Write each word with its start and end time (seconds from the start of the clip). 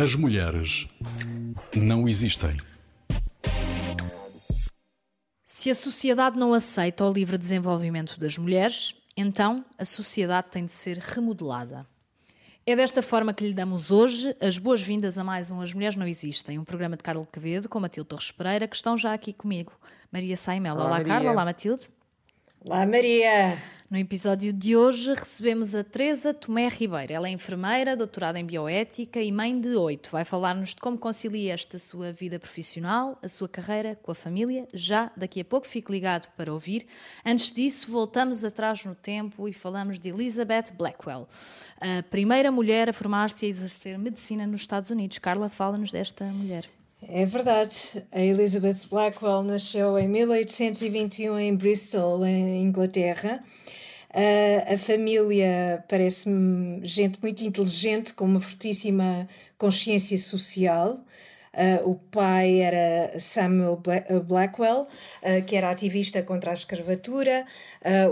As 0.00 0.14
mulheres 0.14 0.86
não 1.74 2.08
existem. 2.08 2.56
Se 5.42 5.68
a 5.72 5.74
sociedade 5.74 6.38
não 6.38 6.54
aceita 6.54 7.04
o 7.04 7.12
livre 7.12 7.36
desenvolvimento 7.36 8.16
das 8.16 8.38
mulheres, 8.38 8.94
então 9.16 9.64
a 9.76 9.84
sociedade 9.84 10.50
tem 10.52 10.64
de 10.64 10.70
ser 10.70 10.98
remodelada. 10.98 11.84
É 12.64 12.76
desta 12.76 13.02
forma 13.02 13.34
que 13.34 13.44
lhe 13.44 13.52
damos 13.52 13.90
hoje 13.90 14.36
as 14.40 14.56
boas-vindas 14.56 15.18
a 15.18 15.24
mais 15.24 15.50
um 15.50 15.60
As 15.60 15.72
Mulheres 15.72 15.96
Não 15.96 16.06
Existem, 16.06 16.60
um 16.60 16.64
programa 16.64 16.96
de 16.96 17.02
Carla 17.02 17.26
Quevedo 17.26 17.68
com 17.68 17.80
Matilde 17.80 18.08
Torres 18.08 18.30
Pereira, 18.30 18.68
que 18.68 18.76
estão 18.76 18.96
já 18.96 19.12
aqui 19.12 19.32
comigo. 19.32 19.72
Maria 20.12 20.36
Saimel. 20.36 20.76
Olá, 20.76 20.84
Olá 20.84 21.04
Carla. 21.04 21.32
Olá, 21.32 21.44
Matilde. 21.44 21.88
Olá, 22.68 22.84
Maria! 22.84 23.56
No 23.90 23.96
episódio 23.96 24.52
de 24.52 24.76
hoje 24.76 25.14
recebemos 25.14 25.74
a 25.74 25.82
Teresa 25.82 26.34
Tomé 26.34 26.68
Ribeiro. 26.68 27.14
Ela 27.14 27.26
é 27.26 27.30
enfermeira, 27.30 27.96
doutorada 27.96 28.38
em 28.38 28.44
bioética 28.44 29.22
e 29.22 29.32
mãe 29.32 29.58
de 29.58 29.74
oito. 29.74 30.10
Vai 30.12 30.22
falar-nos 30.22 30.74
de 30.74 30.76
como 30.76 30.98
concilia 30.98 31.54
esta 31.54 31.78
sua 31.78 32.12
vida 32.12 32.38
profissional, 32.38 33.18
a 33.22 33.28
sua 33.28 33.48
carreira 33.48 33.98
com 34.02 34.12
a 34.12 34.14
família. 34.14 34.68
Já 34.74 35.10
daqui 35.16 35.40
a 35.40 35.44
pouco 35.46 35.66
fique 35.66 35.90
ligado 35.90 36.28
para 36.36 36.52
ouvir. 36.52 36.86
Antes 37.24 37.50
disso, 37.50 37.90
voltamos 37.90 38.44
atrás 38.44 38.84
no 38.84 38.94
tempo 38.94 39.48
e 39.48 39.52
falamos 39.54 39.98
de 39.98 40.10
Elizabeth 40.10 40.74
Blackwell, 40.76 41.26
a 41.80 42.02
primeira 42.02 42.52
mulher 42.52 42.90
a 42.90 42.92
formar-se 42.92 43.46
e 43.46 43.48
a 43.48 43.50
exercer 43.50 43.98
medicina 43.98 44.46
nos 44.46 44.60
Estados 44.60 44.90
Unidos. 44.90 45.16
Carla, 45.16 45.48
fala-nos 45.48 45.90
desta 45.90 46.22
mulher. 46.26 46.68
É 47.02 47.24
verdade. 47.24 48.04
A 48.10 48.20
Elizabeth 48.20 48.88
Blackwell 48.90 49.42
nasceu 49.42 49.96
em 49.98 50.08
1821 50.08 51.38
em 51.38 51.54
Bristol, 51.54 52.24
em 52.26 52.62
Inglaterra. 52.62 53.42
Uh, 54.10 54.74
a 54.74 54.78
família 54.78 55.84
parece-me 55.88 56.84
gente 56.84 57.18
muito 57.22 57.44
inteligente, 57.44 58.14
com 58.14 58.24
uma 58.24 58.40
fortíssima 58.40 59.28
consciência 59.56 60.18
social. 60.18 60.98
Uh, 61.54 61.90
o 61.90 61.94
pai 61.94 62.60
era 62.60 63.18
Samuel 63.18 63.80
uh, 64.10 64.20
Blackwell, 64.22 64.82
uh, 64.82 65.44
que 65.46 65.56
era 65.56 65.70
ativista 65.70 66.22
contra 66.22 66.50
a 66.50 66.54
escravatura. 66.54 67.46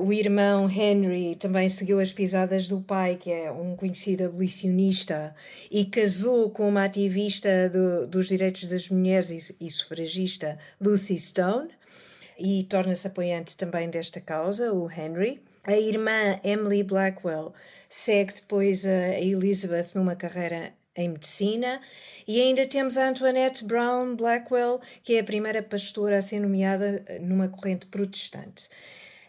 o 0.01 0.13
irmão 0.13 0.71
Henry 0.71 1.37
também 1.37 1.69
seguiu 1.69 2.01
as 2.01 2.13
pisadas 2.13 2.69
do 2.69 2.81
pai, 2.81 3.17
que 3.17 3.31
é 3.31 3.51
um 3.51 3.77
conhecido 3.77 4.25
abolicionista, 4.25 5.35
e 5.71 5.85
casou 5.85 6.51
com 6.51 6.69
uma 6.69 6.85
ativista 6.85 7.69
do, 7.69 8.07
dos 8.07 8.29
direitos 8.29 8.69
das 8.69 8.89
mulheres 8.89 9.31
e, 9.31 9.67
e 9.67 9.71
sufragista, 9.71 10.59
Lucy 10.81 11.19
Stone, 11.19 11.69
e 12.39 12.65
torna-se 12.65 13.07
apoiante 13.07 13.57
também 13.57 13.89
desta 13.91 14.21
causa, 14.21 14.73
o 14.73 14.91
Henry. 14.91 15.43
A 15.65 15.77
irmã 15.77 16.39
Emily 16.45 16.83
Blackwell 16.85 17.53
segue 17.89 18.35
depois 18.35 18.87
a 18.87 19.19
Elizabeth 19.19 19.89
numa 19.95 20.15
carreira 20.15 20.73
em 20.97 21.09
medicina. 21.11 21.81
E 22.27 22.41
ainda 22.41 22.67
temos 22.67 22.97
a 22.99 23.09
Antoinette 23.09 23.65
Brown 23.65 24.17
Blackwell, 24.17 24.81
que 25.05 25.15
é 25.15 25.21
a 25.21 25.25
primeira 25.25 25.63
pastora 25.63 26.19
a 26.19 26.23
ser 26.23 26.41
nomeada 26.41 27.05
numa 27.21 27.49
corrente 27.49 27.87
protestante. 27.87 28.69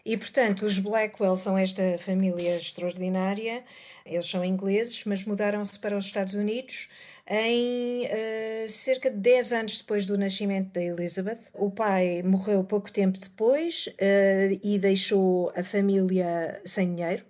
E, 0.04 0.16
portanto, 0.16 0.64
os 0.64 0.78
Blackwell 0.78 1.36
são 1.36 1.58
esta 1.58 1.98
família 1.98 2.56
extraordinária. 2.56 3.62
Eles 4.06 4.24
são 4.24 4.42
ingleses, 4.42 5.04
mas 5.04 5.22
mudaram-se 5.24 5.78
para 5.78 5.98
os 5.98 6.06
Estados 6.06 6.32
Unidos 6.32 6.88
em 7.28 8.06
uh, 8.06 8.68
cerca 8.70 9.10
de 9.10 9.18
10 9.18 9.52
anos 9.52 9.78
depois 9.78 10.06
do 10.06 10.16
nascimento 10.16 10.72
da 10.72 10.82
Elizabeth. 10.82 11.50
O 11.52 11.70
pai 11.70 12.22
morreu 12.22 12.64
pouco 12.64 12.90
tempo 12.90 13.18
depois 13.18 13.86
uh, 13.88 14.58
e 14.62 14.78
deixou 14.78 15.52
a 15.54 15.62
família 15.62 16.58
sem 16.64 16.94
dinheiro. 16.94 17.24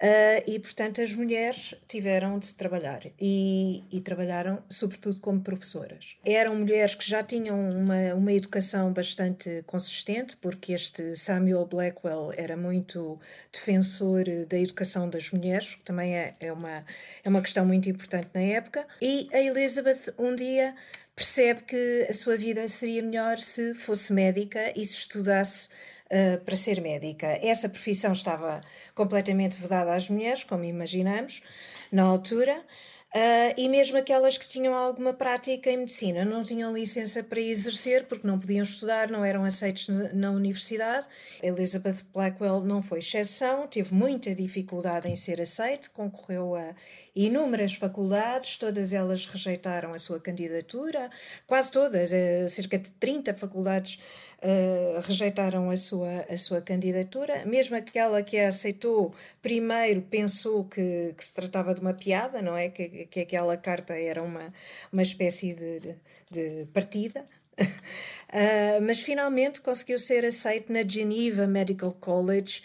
Uh, 0.00 0.38
e, 0.46 0.60
portanto, 0.60 1.02
as 1.02 1.12
mulheres 1.12 1.74
tiveram 1.88 2.38
de 2.38 2.54
trabalhar 2.54 3.02
e, 3.20 3.82
e, 3.90 4.00
trabalharam, 4.00 4.62
sobretudo, 4.68 5.18
como 5.18 5.40
professoras. 5.40 6.16
Eram 6.24 6.54
mulheres 6.54 6.94
que 6.94 7.08
já 7.08 7.20
tinham 7.20 7.68
uma, 7.70 8.14
uma 8.14 8.32
educação 8.32 8.92
bastante 8.92 9.64
consistente, 9.66 10.36
porque 10.36 10.72
este 10.72 11.16
Samuel 11.16 11.66
Blackwell 11.66 12.32
era 12.36 12.56
muito 12.56 13.18
defensor 13.52 14.24
da 14.48 14.56
educação 14.56 15.10
das 15.10 15.32
mulheres, 15.32 15.74
que 15.74 15.82
também 15.82 16.16
é, 16.16 16.34
é, 16.38 16.52
uma, 16.52 16.84
é 17.24 17.28
uma 17.28 17.42
questão 17.42 17.66
muito 17.66 17.90
importante 17.90 18.28
na 18.32 18.42
época. 18.42 18.86
E 19.02 19.28
a 19.32 19.40
Elizabeth, 19.40 20.14
um 20.16 20.32
dia, 20.32 20.76
percebe 21.16 21.62
que 21.62 22.06
a 22.08 22.12
sua 22.12 22.36
vida 22.36 22.68
seria 22.68 23.02
melhor 23.02 23.38
se 23.38 23.74
fosse 23.74 24.12
médica 24.12 24.72
e 24.76 24.84
se 24.84 24.94
estudasse 24.94 25.70
uh, 26.10 26.44
para 26.44 26.56
ser 26.56 26.80
médica. 26.80 27.26
Essa 27.42 27.68
profissão 27.68 28.12
estava 28.12 28.60
completamente 28.94 29.60
vedada 29.60 29.94
às 29.94 30.08
mulheres, 30.08 30.44
como 30.44 30.64
imaginamos, 30.64 31.42
na 31.90 32.02
altura. 32.02 32.62
Uh, 33.08 33.56
e 33.56 33.70
mesmo 33.70 33.96
aquelas 33.96 34.36
que 34.36 34.46
tinham 34.46 34.74
alguma 34.74 35.14
prática 35.14 35.70
em 35.70 35.78
medicina 35.78 36.26
não 36.26 36.44
tinham 36.44 36.70
licença 36.70 37.22
para 37.22 37.40
exercer 37.40 38.04
porque 38.04 38.26
não 38.26 38.38
podiam 38.38 38.62
estudar, 38.62 39.10
não 39.10 39.24
eram 39.24 39.44
aceitos 39.44 39.88
na 40.12 40.30
universidade. 40.30 41.06
Elizabeth 41.42 42.04
Blackwell 42.12 42.60
não 42.60 42.82
foi 42.82 42.98
exceção, 42.98 43.66
teve 43.66 43.94
muita 43.94 44.34
dificuldade 44.34 45.10
em 45.10 45.16
ser 45.16 45.40
aceite, 45.40 45.88
concorreu 45.88 46.54
a 46.54 46.74
inúmeras 47.16 47.72
faculdades, 47.72 48.58
todas 48.58 48.92
elas 48.92 49.24
rejeitaram 49.24 49.94
a 49.94 49.98
sua 49.98 50.20
candidatura, 50.20 51.08
quase 51.46 51.72
todas, 51.72 52.12
uh, 52.12 52.48
cerca 52.50 52.78
de 52.78 52.90
30 52.90 53.32
faculdades 53.32 53.98
uh, 54.42 55.00
rejeitaram 55.00 55.70
a 55.70 55.76
sua, 55.76 56.26
a 56.28 56.36
sua 56.36 56.60
candidatura. 56.60 57.44
Mesmo 57.44 57.76
aquela 57.76 58.22
que 58.22 58.38
a 58.38 58.48
aceitou 58.48 59.14
primeiro 59.42 60.02
pensou 60.02 60.64
que, 60.64 61.14
que 61.16 61.24
se 61.24 61.34
tratava 61.34 61.74
de 61.74 61.80
uma 61.80 61.94
piada, 61.94 62.40
não 62.42 62.56
é? 62.56 62.68
Que, 62.68 63.06
que 63.06 63.20
aquela 63.20 63.56
carta 63.56 63.94
era 63.94 64.22
uma, 64.22 64.52
uma 64.92 65.02
espécie 65.02 65.54
de, 65.54 65.96
de, 66.30 66.66
partida. 66.66 67.24
uh, 67.60 68.80
mas 68.82 69.00
finalmente 69.00 69.60
conseguiu 69.60 69.98
ser 69.98 70.24
aceito 70.24 70.72
na 70.72 70.82
Geneva 70.86 71.46
Medical 71.46 71.92
College, 71.92 72.62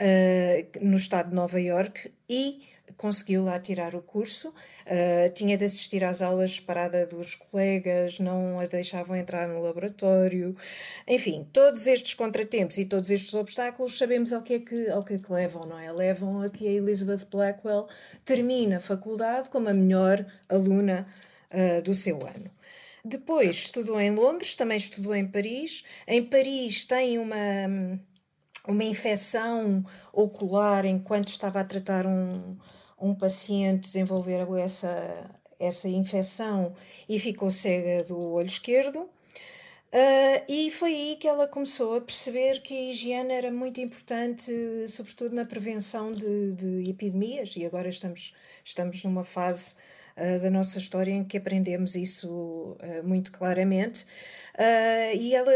uh, 0.00 0.84
no 0.84 0.96
estado 0.96 1.30
de 1.30 1.34
Nova 1.34 1.60
York, 1.60 2.12
e 2.28 2.66
conseguiu 2.96 3.44
lá 3.44 3.58
tirar 3.58 3.94
o 3.94 4.02
curso, 4.02 4.48
uh, 4.48 5.32
tinha 5.34 5.56
de 5.56 5.64
assistir 5.64 6.02
às 6.04 6.22
aulas 6.22 6.58
parada 6.58 7.06
dos 7.06 7.34
colegas, 7.34 8.18
não 8.18 8.58
a 8.58 8.64
deixavam 8.64 9.16
entrar 9.16 9.48
no 9.48 9.60
laboratório. 9.60 10.56
Enfim, 11.06 11.46
todos 11.52 11.86
estes 11.86 12.14
contratempos 12.14 12.78
e 12.78 12.84
todos 12.84 13.10
estes 13.10 13.34
obstáculos 13.34 13.96
sabemos 13.98 14.32
ao 14.32 14.42
que 14.42 14.54
é 14.54 14.58
que, 14.60 14.88
ao 14.90 15.02
que, 15.04 15.14
é 15.14 15.18
que 15.18 15.32
levam, 15.32 15.66
não 15.66 15.78
é? 15.78 15.92
Levam 15.92 16.42
a 16.42 16.48
que 16.48 16.66
a 16.66 16.72
Elizabeth 16.72 17.26
Blackwell 17.30 17.86
termine 18.24 18.74
a 18.74 18.80
faculdade 18.80 19.50
como 19.50 19.68
a 19.68 19.74
melhor 19.74 20.24
aluna 20.48 21.06
uh, 21.52 21.82
do 21.82 21.94
seu 21.94 22.26
ano. 22.26 22.50
Depois 23.04 23.54
estudou 23.54 24.00
em 24.00 24.10
Londres, 24.10 24.56
também 24.56 24.76
estudou 24.76 25.14
em 25.14 25.26
Paris. 25.26 25.84
Em 26.08 26.24
Paris 26.24 26.84
tem 26.84 27.18
uma, 27.18 27.36
uma 28.66 28.82
infecção 28.82 29.84
ocular 30.12 30.84
enquanto 30.84 31.28
estava 31.28 31.60
a 31.60 31.64
tratar 31.64 32.04
um, 32.04 32.56
um 32.98 33.14
paciente 33.14 33.82
desenvolver 33.82 34.46
essa, 34.58 35.30
essa 35.58 35.88
infecção 35.88 36.74
e 37.08 37.18
ficou 37.18 37.50
cega 37.50 38.04
do 38.04 38.18
olho 38.18 38.46
esquerdo. 38.46 39.08
Uh, 39.92 40.44
e 40.48 40.70
foi 40.70 40.92
aí 40.92 41.16
que 41.16 41.28
ela 41.28 41.46
começou 41.46 41.96
a 41.96 42.00
perceber 42.00 42.60
que 42.60 42.74
a 42.74 42.90
higiene 42.90 43.32
era 43.32 43.50
muito 43.50 43.80
importante, 43.80 44.52
sobretudo 44.88 45.34
na 45.34 45.44
prevenção 45.44 46.10
de, 46.10 46.54
de 46.54 46.90
epidemias, 46.90 47.54
e 47.56 47.64
agora 47.64 47.88
estamos, 47.88 48.34
estamos 48.64 49.02
numa 49.04 49.24
fase 49.24 49.76
uh, 50.16 50.40
da 50.42 50.50
nossa 50.50 50.78
história 50.78 51.12
em 51.12 51.24
que 51.24 51.38
aprendemos 51.38 51.94
isso 51.94 52.28
uh, 52.28 53.06
muito 53.06 53.32
claramente. 53.32 54.04
e 55.14 55.34
ela 55.34 55.52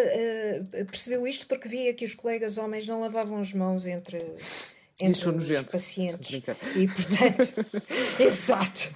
percebeu 0.86 1.26
isto 1.26 1.46
porque 1.46 1.68
via 1.68 1.92
que 1.92 2.04
os 2.04 2.14
colegas 2.14 2.56
homens 2.56 2.86
não 2.86 3.00
lavavam 3.00 3.40
as 3.40 3.52
mãos 3.52 3.86
entre 3.86 4.18
entre 5.00 5.28
os 5.28 5.34
nojento. 5.34 5.72
pacientes. 5.72 6.42
E, 6.76 6.86
portanto, 6.86 7.66
exato, 8.20 8.94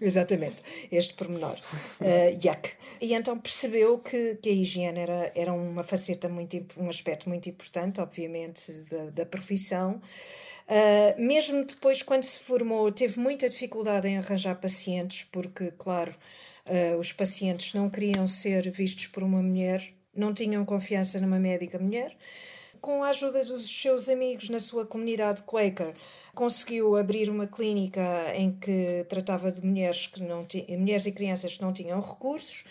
exatamente, 0.00 0.56
este 0.90 1.14
pormenor. 1.14 1.56
Uh, 2.00 2.38
yuck. 2.44 2.70
E 3.00 3.14
então 3.14 3.38
percebeu 3.38 3.98
que, 3.98 4.36
que 4.42 4.48
a 4.48 4.52
higiene 4.52 4.98
era, 4.98 5.32
era 5.34 5.52
uma 5.52 5.82
faceta 5.82 6.28
muito, 6.28 6.64
um 6.76 6.88
aspecto 6.88 7.28
muito 7.28 7.48
importante, 7.48 8.00
obviamente, 8.00 8.72
da, 8.84 9.10
da 9.10 9.26
profissão. 9.26 10.00
Uh, 10.68 11.20
mesmo 11.20 11.64
depois, 11.64 12.02
quando 12.02 12.24
se 12.24 12.40
formou, 12.40 12.90
teve 12.90 13.18
muita 13.18 13.48
dificuldade 13.48 14.08
em 14.08 14.18
arranjar 14.18 14.56
pacientes, 14.56 15.26
porque, 15.30 15.72
claro, 15.78 16.14
uh, 16.66 16.98
os 16.98 17.12
pacientes 17.12 17.72
não 17.72 17.88
queriam 17.88 18.26
ser 18.26 18.68
vistos 18.70 19.06
por 19.06 19.22
uma 19.22 19.40
mulher, 19.40 19.82
não 20.14 20.34
tinham 20.34 20.64
confiança 20.64 21.20
numa 21.20 21.38
médica 21.38 21.78
mulher 21.78 22.14
com 22.80 23.02
a 23.02 23.10
ajuda 23.10 23.44
dos 23.44 23.66
seus 23.68 24.08
amigos 24.08 24.48
na 24.48 24.60
sua 24.60 24.86
comunidade 24.86 25.42
Quaker, 25.42 25.94
conseguiu 26.34 26.96
abrir 26.96 27.28
uma 27.30 27.46
clínica 27.46 28.02
em 28.34 28.52
que 28.52 29.04
tratava 29.08 29.50
de 29.50 29.66
mulheres, 29.66 30.06
que 30.06 30.22
não 30.22 30.46
mulheres 30.70 31.06
e 31.06 31.12
crianças 31.12 31.56
que 31.56 31.62
não 31.62 31.72
tinham 31.72 32.00
recursos. 32.00 32.64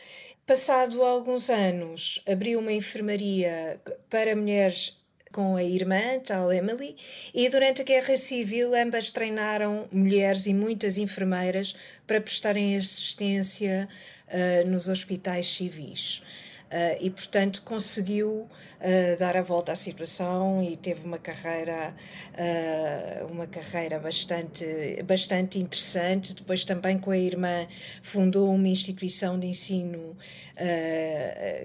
Passado 0.45 1.03
alguns 1.03 1.49
anos, 1.49 2.23
abriu 2.25 2.59
uma 2.59 2.71
enfermaria 2.71 3.81
para 4.09 4.35
mulheres 4.35 4.97
com 5.31 5.55
a 5.55 5.63
irmã, 5.63 6.19
tal 6.25 6.51
Emily, 6.51 6.95
e 7.33 7.49
durante 7.49 7.81
a 7.81 7.85
Guerra 7.85 8.17
Civil 8.17 8.73
ambas 8.73 9.11
treinaram 9.11 9.87
mulheres 9.91 10.45
e 10.47 10.53
muitas 10.53 10.97
enfermeiras 10.97 11.75
para 12.07 12.21
prestarem 12.21 12.77
assistência 12.77 13.87
uh, 14.27 14.69
nos 14.69 14.87
hospitais 14.87 15.53
civis. 15.53 16.23
Uh, 16.67 16.99
e, 16.99 17.09
portanto, 17.09 17.61
conseguiu 17.61 18.29
uh, 18.29 19.17
dar 19.17 19.37
a 19.37 19.41
volta 19.41 19.71
à 19.71 19.75
situação 19.75 20.61
e 20.61 20.75
teve 20.75 21.05
uma 21.05 21.17
carreira, 21.17 21.95
uh, 22.33 23.31
uma 23.31 23.47
carreira 23.47 23.97
bastante, 23.97 24.65
bastante 25.05 25.57
interessante. 25.59 26.35
Depois, 26.35 26.65
também 26.65 26.99
com 26.99 27.11
a 27.11 27.17
irmã, 27.17 27.65
fundou 28.01 28.53
uma 28.53 28.67
instituição 28.67 29.39
de 29.39 29.47
ensino 29.47 30.17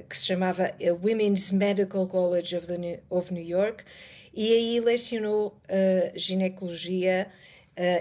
que 0.08 0.16
se 0.16 0.26
chamava 0.26 0.74
Women's 1.02 1.50
Medical 1.50 2.06
College 2.06 2.56
of, 2.56 2.66
the, 2.66 3.00
of 3.08 3.32
New 3.32 3.42
York 3.42 3.84
e 4.34 4.52
aí 4.52 4.80
lecionou 4.80 5.56
ginecologia 6.14 7.26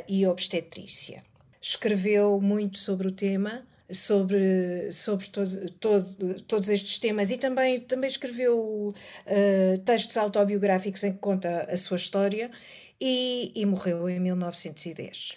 e 0.07 0.27
obstetrícia. 0.27 1.24
Escreveu 1.62 2.42
muito 2.42 2.77
sobre 2.77 3.07
o 3.07 3.12
tema 3.12 3.65
sobre, 3.93 4.91
sobre 4.91 5.27
todo, 5.27 5.71
todo, 5.79 6.41
todos 6.43 6.69
estes 6.69 6.99
temas 6.99 7.31
e 7.31 7.38
também, 7.38 7.79
também 7.79 8.07
escreveu 8.07 8.93
uh, 8.93 9.77
textos 9.85 10.17
autobiográficos 10.17 11.03
em 11.03 11.13
que 11.13 11.19
conta 11.19 11.67
a 11.71 11.77
sua 11.77 11.97
história 11.97 12.51
e, 12.99 13.51
e 13.55 13.65
morreu 13.65 14.09
em 14.09 14.19
1910. 14.19 15.35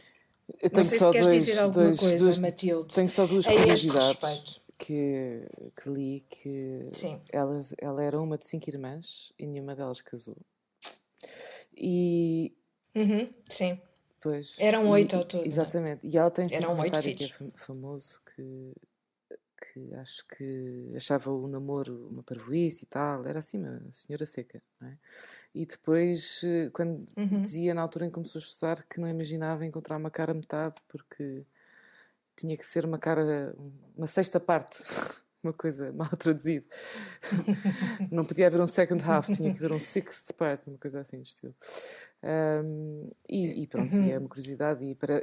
Eu 0.60 0.70
Não 0.72 0.82
sei 0.82 0.98
se 0.98 1.10
queres 1.10 1.28
dois, 1.28 1.44
dizer 1.44 1.58
alguma 1.58 1.84
dois, 1.86 1.98
coisa, 1.98 2.24
dois, 2.24 2.38
Matilde. 2.38 2.94
Tenho 2.94 3.08
só 3.08 3.26
duas 3.26 3.46
curiosidades 3.46 4.60
que, 4.78 5.46
que 5.74 5.88
li 5.88 6.26
que 6.28 6.88
elas, 7.32 7.74
ela 7.78 8.02
era 8.02 8.20
uma 8.20 8.36
de 8.36 8.46
cinco 8.46 8.68
irmãs 8.68 9.32
e 9.38 9.46
nenhuma 9.46 9.74
delas 9.74 10.00
casou. 10.00 10.36
E 11.76 12.54
uhum, 12.94 13.28
sim. 13.48 13.80
Pois. 14.24 14.56
Eram 14.58 14.88
oito 14.88 15.14
ao 15.16 15.22
todo. 15.22 15.44
É? 15.44 15.46
Exatamente. 15.46 16.00
E 16.02 16.16
ela 16.16 16.30
tem 16.30 16.48
sim 16.48 16.56
um 16.56 16.68
comentário 16.68 17.14
que 17.14 17.24
é 17.24 17.28
famoso 17.56 18.22
que, 18.34 18.72
que 19.60 19.94
acho 19.96 20.26
que 20.28 20.90
achava 20.96 21.30
o 21.30 21.46
namoro 21.46 22.08
uma 22.10 22.22
parvoíce 22.22 22.86
e 22.86 22.88
tal. 22.88 23.22
Era 23.26 23.40
assim 23.40 23.58
uma 23.58 23.82
senhora 23.92 24.24
seca. 24.24 24.62
É? 24.82 24.92
E 25.54 25.66
depois, 25.66 26.40
eh, 26.42 26.70
quando 26.72 27.06
uhum. 27.14 27.42
dizia 27.42 27.74
na 27.74 27.82
altura 27.82 28.06
em 28.06 28.08
que 28.08 28.14
começou 28.14 28.38
a 28.38 28.42
estudar 28.42 28.82
que 28.84 28.98
não 28.98 29.06
imaginava 29.06 29.66
encontrar 29.66 29.98
uma 29.98 30.10
cara 30.10 30.32
metade 30.32 30.76
porque 30.88 31.44
tinha 32.34 32.56
que 32.56 32.64
ser 32.64 32.86
uma 32.86 32.98
cara, 32.98 33.54
uma 33.94 34.06
sexta 34.06 34.40
parte. 34.40 34.82
uma 35.44 35.52
coisa 35.52 35.92
mal 35.92 36.08
traduzida. 36.16 36.66
não 38.10 38.24
podia 38.24 38.46
haver 38.46 38.60
um 38.60 38.66
second 38.66 39.02
half, 39.04 39.28
tinha 39.30 39.52
que 39.52 39.58
haver 39.58 39.72
um 39.72 39.78
sixth 39.78 40.32
part, 40.34 40.68
uma 40.68 40.78
coisa 40.78 41.00
assim 41.00 41.20
de 41.20 41.28
estilo. 41.28 41.54
Um, 42.22 43.10
e, 43.28 43.62
e, 43.62 43.66
pronto, 43.66 43.96
e 43.96 44.10
é 44.10 44.18
uma 44.18 44.28
curiosidade. 44.28 44.84
E 44.84 44.94
para, 44.94 45.22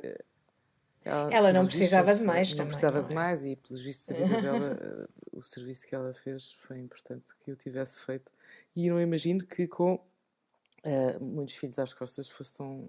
ela, 1.04 1.34
ela 1.34 1.54
não 1.54 1.66
precisava 1.66 2.14
de 2.14 2.24
mais 2.24 2.50
não 2.50 2.58
também. 2.58 2.68
precisava 2.70 2.98
não 3.00 3.06
é? 3.06 3.08
de 3.08 3.14
mais 3.14 3.44
e, 3.44 3.56
pelos 3.56 3.84
vistos, 3.84 4.10
a 4.10 4.14
vida 4.14 4.42
dela, 4.42 4.80
eh, 4.80 5.08
o 5.32 5.42
serviço 5.42 5.88
que 5.88 5.96
ela 5.96 6.14
fez 6.14 6.54
foi 6.60 6.80
importante 6.80 7.34
que 7.44 7.50
eu 7.50 7.56
tivesse 7.56 8.06
feito. 8.06 8.32
E 8.76 8.88
não 8.90 9.02
imagino 9.02 9.44
que 9.46 9.68
com 9.68 9.96
uh, 9.96 11.24
muitos 11.24 11.56
filhos 11.56 11.80
às 11.80 11.92
costas 11.92 12.30
fosse, 12.30 12.56
tão, 12.56 12.88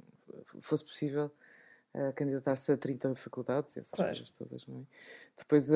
fosse 0.61 0.85
possível 0.85 1.33
uh, 1.95 2.13
candidatar-se 2.15 2.73
a 2.73 2.77
30 2.77 3.15
faculdades, 3.15 3.77
essas 3.77 3.91
claro. 3.91 4.11
coisas 4.11 4.31
todas, 4.33 4.67
não 4.67 4.81
é? 4.81 4.83
Depois 5.37 5.71
uh, 5.71 5.75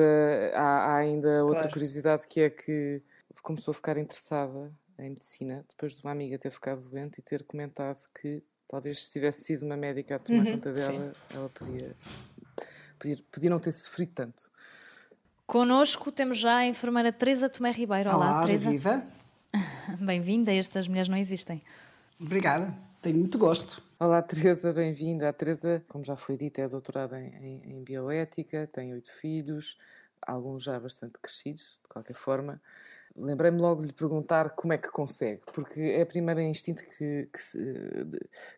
há, 0.53 0.59
há, 0.61 0.97
ainda 0.97 1.43
outra 1.43 1.59
claro. 1.59 1.73
curiosidade 1.73 2.27
que 2.27 2.41
é 2.41 2.49
que 2.49 3.01
começou 3.41 3.71
a 3.71 3.75
ficar 3.75 3.97
interessada 3.97 4.71
em 4.99 5.09
medicina, 5.09 5.63
depois 5.69 5.95
de 5.95 6.03
uma 6.03 6.11
amiga 6.11 6.37
ter 6.37 6.51
ficado 6.51 6.87
doente 6.87 7.19
e 7.19 7.21
ter 7.21 7.43
comentado 7.43 7.99
que 8.19 8.43
talvez 8.67 9.05
se 9.05 9.13
tivesse 9.13 9.43
sido 9.43 9.65
uma 9.65 9.77
médica 9.77 10.15
a 10.15 10.19
tomar 10.19 10.45
uhum, 10.45 10.51
conta 10.53 10.73
dela, 10.73 10.91
sim. 10.91 11.37
ela 11.37 11.49
podia, 11.49 11.95
podia, 12.99 13.17
podia 13.31 13.49
não 13.49 13.59
ter 13.59 13.71
sofrido 13.71 14.11
tanto. 14.13 14.51
Connosco 15.45 16.11
temos 16.11 16.37
já 16.37 16.57
a 16.57 16.67
enfermeira 16.67 17.11
Teresa 17.11 17.47
Tomé 17.47 17.71
Ribeiro. 17.71 18.09
Olá, 18.09 18.31
Olá 18.31 18.45
Teresa. 18.45 18.69
viva. 18.69 19.05
Bem-vinda, 20.01 20.53
estas 20.53 20.87
mulheres 20.87 21.07
não 21.07 21.17
existem. 21.17 21.63
Obrigada, 22.19 22.75
tenho 23.01 23.17
muito 23.17 23.37
gosto. 23.37 23.81
Olá, 23.99 24.21
Teresa, 24.21 24.73
bem-vinda. 24.73 25.29
A 25.29 25.33
Teresa, 25.33 25.83
como 25.87 26.03
já 26.03 26.15
foi 26.15 26.37
dito, 26.37 26.59
é 26.59 26.67
doutorada 26.67 27.19
em, 27.19 27.33
em, 27.35 27.73
em 27.73 27.83
bioética, 27.83 28.67
tem 28.71 28.93
oito 28.93 29.11
filhos, 29.11 29.77
alguns 30.21 30.63
já 30.63 30.79
bastante 30.79 31.19
crescidos, 31.19 31.79
de 31.83 31.89
qualquer 31.89 32.15
forma 32.15 32.61
lembrei-me 33.17 33.57
logo 33.57 33.81
de 33.81 33.87
lhe 33.87 33.93
perguntar 33.93 34.51
como 34.51 34.73
é 34.73 34.77
que 34.77 34.89
consegue, 34.89 35.41
porque 35.53 35.81
é 35.81 36.03
o 36.03 36.05
primeiro 36.05 36.39
instinto 36.39 36.83
que, 36.83 37.27
que, 37.33 37.41
se, 37.41 37.57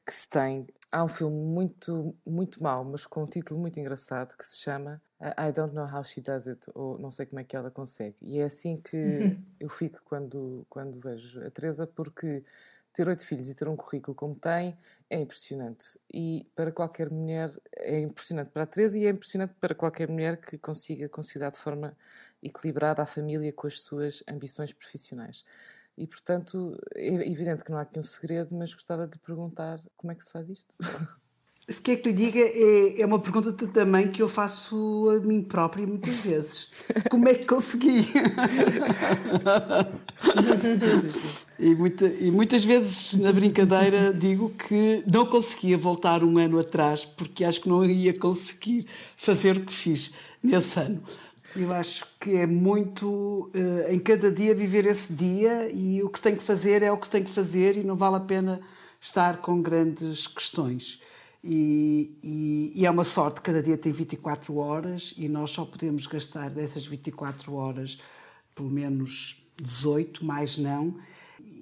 que 0.05 0.13
se 0.13 0.29
tem. 0.29 0.67
Há 0.91 1.03
um 1.03 1.07
filme 1.07 1.37
muito, 1.37 2.15
muito 2.25 2.61
mau, 2.61 2.83
mas 2.83 3.05
com 3.05 3.23
um 3.23 3.25
título 3.25 3.59
muito 3.59 3.79
engraçado 3.79 4.35
que 4.35 4.45
se 4.45 4.57
chama 4.59 5.01
I 5.21 5.51
Don't 5.51 5.73
Know 5.73 5.87
How 5.87 6.03
She 6.03 6.19
Does 6.19 6.47
It, 6.47 6.67
ou 6.73 6.97
não 6.97 7.11
sei 7.11 7.25
como 7.25 7.39
é 7.39 7.43
que 7.43 7.55
ela 7.55 7.71
consegue. 7.71 8.17
E 8.21 8.39
é 8.39 8.43
assim 8.43 8.77
que 8.77 8.97
uhum. 8.97 9.43
eu 9.59 9.69
fico 9.69 9.99
quando, 10.03 10.65
quando 10.69 10.99
vejo 10.99 11.41
a 11.45 11.49
Teresa, 11.49 11.87
porque 11.87 12.43
ter 12.93 13.07
oito 13.07 13.25
filhos 13.25 13.49
e 13.49 13.55
ter 13.55 13.67
um 13.67 13.75
currículo 13.75 14.15
como 14.15 14.35
tem 14.35 14.77
é 15.09 15.19
impressionante. 15.19 15.99
E 16.13 16.45
para 16.55 16.71
qualquer 16.71 17.09
mulher, 17.09 17.53
é 17.77 17.99
impressionante 17.99 18.51
para 18.51 18.63
a 18.63 18.65
Teresa 18.65 18.97
e 18.97 19.05
é 19.05 19.09
impressionante 19.09 19.53
para 19.59 19.73
qualquer 19.73 20.07
mulher 20.07 20.37
que 20.37 20.57
consiga 20.57 21.09
conciliar 21.09 21.51
de 21.51 21.59
forma 21.59 21.97
equilibrada 22.41 23.01
a 23.01 23.05
família 23.05 23.51
com 23.53 23.67
as 23.67 23.81
suas 23.81 24.23
ambições 24.27 24.73
profissionais. 24.73 25.43
E, 25.97 26.07
portanto, 26.07 26.79
é 26.95 27.07
evidente 27.29 27.63
que 27.63 27.71
não 27.71 27.77
há 27.77 27.81
aqui 27.81 27.99
um 27.99 28.03
segredo, 28.03 28.55
mas 28.55 28.73
gostava 28.73 29.05
de 29.05 29.13
lhe 29.13 29.19
perguntar 29.19 29.79
como 29.97 30.11
é 30.11 30.15
que 30.15 30.23
se 30.23 30.31
faz 30.31 30.49
isto. 30.49 30.75
Se 31.69 31.79
quer 31.79 31.97
que 31.97 32.09
lhe 32.09 32.15
diga, 32.15 32.39
é, 32.39 33.01
é 33.01 33.05
uma 33.05 33.19
pergunta 33.19 33.53
também 33.67 34.09
que 34.09 34.23
eu 34.23 34.27
faço 34.27 35.07
a 35.15 35.19
mim 35.19 35.43
própria 35.43 35.85
muitas 35.85 36.15
vezes. 36.15 36.67
Como 37.11 37.29
é 37.29 37.35
que 37.35 37.45
consegui? 37.45 38.07
e, 41.59 41.75
muita, 41.75 42.07
e 42.07 42.31
muitas 42.31 42.65
vezes, 42.65 43.13
na 43.13 43.31
brincadeira, 43.31 44.11
digo 44.11 44.49
que 44.49 45.03
não 45.05 45.27
conseguia 45.27 45.77
voltar 45.77 46.23
um 46.23 46.39
ano 46.39 46.57
atrás, 46.57 47.05
porque 47.05 47.43
acho 47.43 47.61
que 47.61 47.69
não 47.69 47.85
ia 47.85 48.17
conseguir 48.17 48.87
fazer 49.15 49.57
o 49.57 49.65
que 49.65 49.73
fiz 49.73 50.11
nesse 50.41 50.79
ano. 50.79 51.03
Eu 51.55 51.71
acho 51.71 52.07
que 52.19 52.35
é 52.35 52.47
muito 52.47 53.51
uh, 53.53 53.91
em 53.91 53.99
cada 53.99 54.31
dia 54.31 54.55
viver 54.55 54.87
esse 54.87 55.13
dia 55.13 55.69
e 55.71 56.01
o 56.01 56.09
que 56.09 56.19
tem 56.19 56.35
que 56.35 56.43
fazer 56.43 56.81
é 56.81 56.91
o 56.91 56.97
que 56.97 57.09
tem 57.09 57.23
que 57.23 57.31
fazer 57.31 57.77
e 57.77 57.83
não 57.83 57.95
vale 57.95 58.15
a 58.15 58.19
pena 58.19 58.59
estar 58.99 59.37
com 59.37 59.61
grandes 59.61 60.25
questões. 60.25 60.99
E, 61.43 62.17
e, 62.21 62.73
e, 62.75 62.85
é 62.85 62.91
uma 62.91 63.05
sorte, 63.05 63.39
cada 63.41 63.63
dia 63.63 63.77
tem 63.77 63.91
24 63.91 64.57
horas 64.57 65.13
e 65.17 65.29
nós 65.29 65.51
só 65.51 65.63
podemos 65.63 66.05
gastar 66.05 66.49
dessas 66.49 66.85
24 66.85 67.53
horas 67.53 67.97
pelo 68.53 68.69
menos 68.69 69.41
18, 69.61 70.25
mais 70.25 70.57
não. 70.57 70.95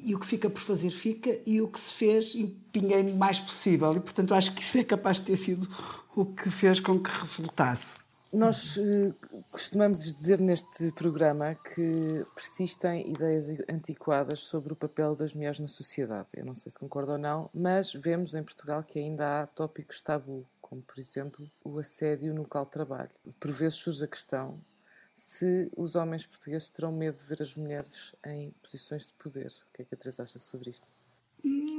E 0.04 0.16
o 0.16 0.20
que 0.20 0.26
fica 0.26 0.50
por 0.50 0.62
fazer, 0.62 0.90
fica, 0.90 1.38
e 1.46 1.62
o 1.62 1.68
que 1.68 1.80
se 1.80 1.94
fez, 1.94 2.34
empenhei-me 2.34 3.12
o 3.12 3.18
mais 3.18 3.40
possível. 3.40 3.96
E, 3.96 4.00
portanto, 4.00 4.34
acho 4.34 4.54
que 4.54 4.62
isso 4.62 4.78
é 4.78 4.84
capaz 4.84 5.18
de 5.18 5.28
ter 5.28 5.38
sido 5.38 5.68
o 6.16 6.26
que 6.26 6.50
fez 6.50 6.80
com 6.80 7.00
que 7.00 7.10
resultasse. 7.10 7.98
Nós 8.32 8.76
uh, 8.76 9.16
costumamos 9.50 10.04
dizer 10.04 10.42
neste 10.42 10.92
programa 10.92 11.56
que 11.56 12.26
persistem 12.36 13.10
ideias 13.10 13.48
antiquadas 13.70 14.42
sobre 14.42 14.74
o 14.74 14.76
papel 14.76 15.16
das 15.16 15.34
mulheres 15.34 15.60
na 15.60 15.68
sociedade. 15.68 16.28
Eu 16.36 16.46
não 16.46 16.54
sei 16.54 16.72
se 16.72 16.78
concordo 16.78 17.14
ou 17.14 17.18
não, 17.18 17.50
mas 17.54 17.94
vemos 17.94 18.36
em 18.36 18.44
Portugal 18.44 18.84
que 18.84 19.00
ainda 19.00 19.42
há 19.42 19.48
tópicos 19.48 20.02
tabu, 20.02 20.46
como 20.62 20.82
por 20.82 21.00
exemplo 21.00 21.50
o 21.64 21.80
assédio 21.80 22.34
no 22.34 22.42
local 22.42 22.66
de 22.66 22.72
trabalho. 22.72 23.10
Por 23.40 23.54
vezes 23.54 23.80
surge 23.80 24.04
a 24.04 24.08
questão 24.08 24.60
se 25.16 25.72
os 25.76 25.96
homens 25.96 26.26
portugueses 26.26 26.70
terão 26.70 26.92
medo 26.92 27.18
de 27.18 27.26
ver 27.26 27.42
as 27.42 27.56
mulheres 27.56 28.14
em 28.26 28.52
posições 28.62 29.08
de 29.08 29.14
poder. 29.14 29.48
O 29.48 29.74
que 29.74 29.82
é 29.84 29.86
que 29.86 29.96
a 29.96 29.98
Teresa 29.98 30.24
acha 30.24 30.38
sobre 30.38 30.70
isto? 30.70 30.92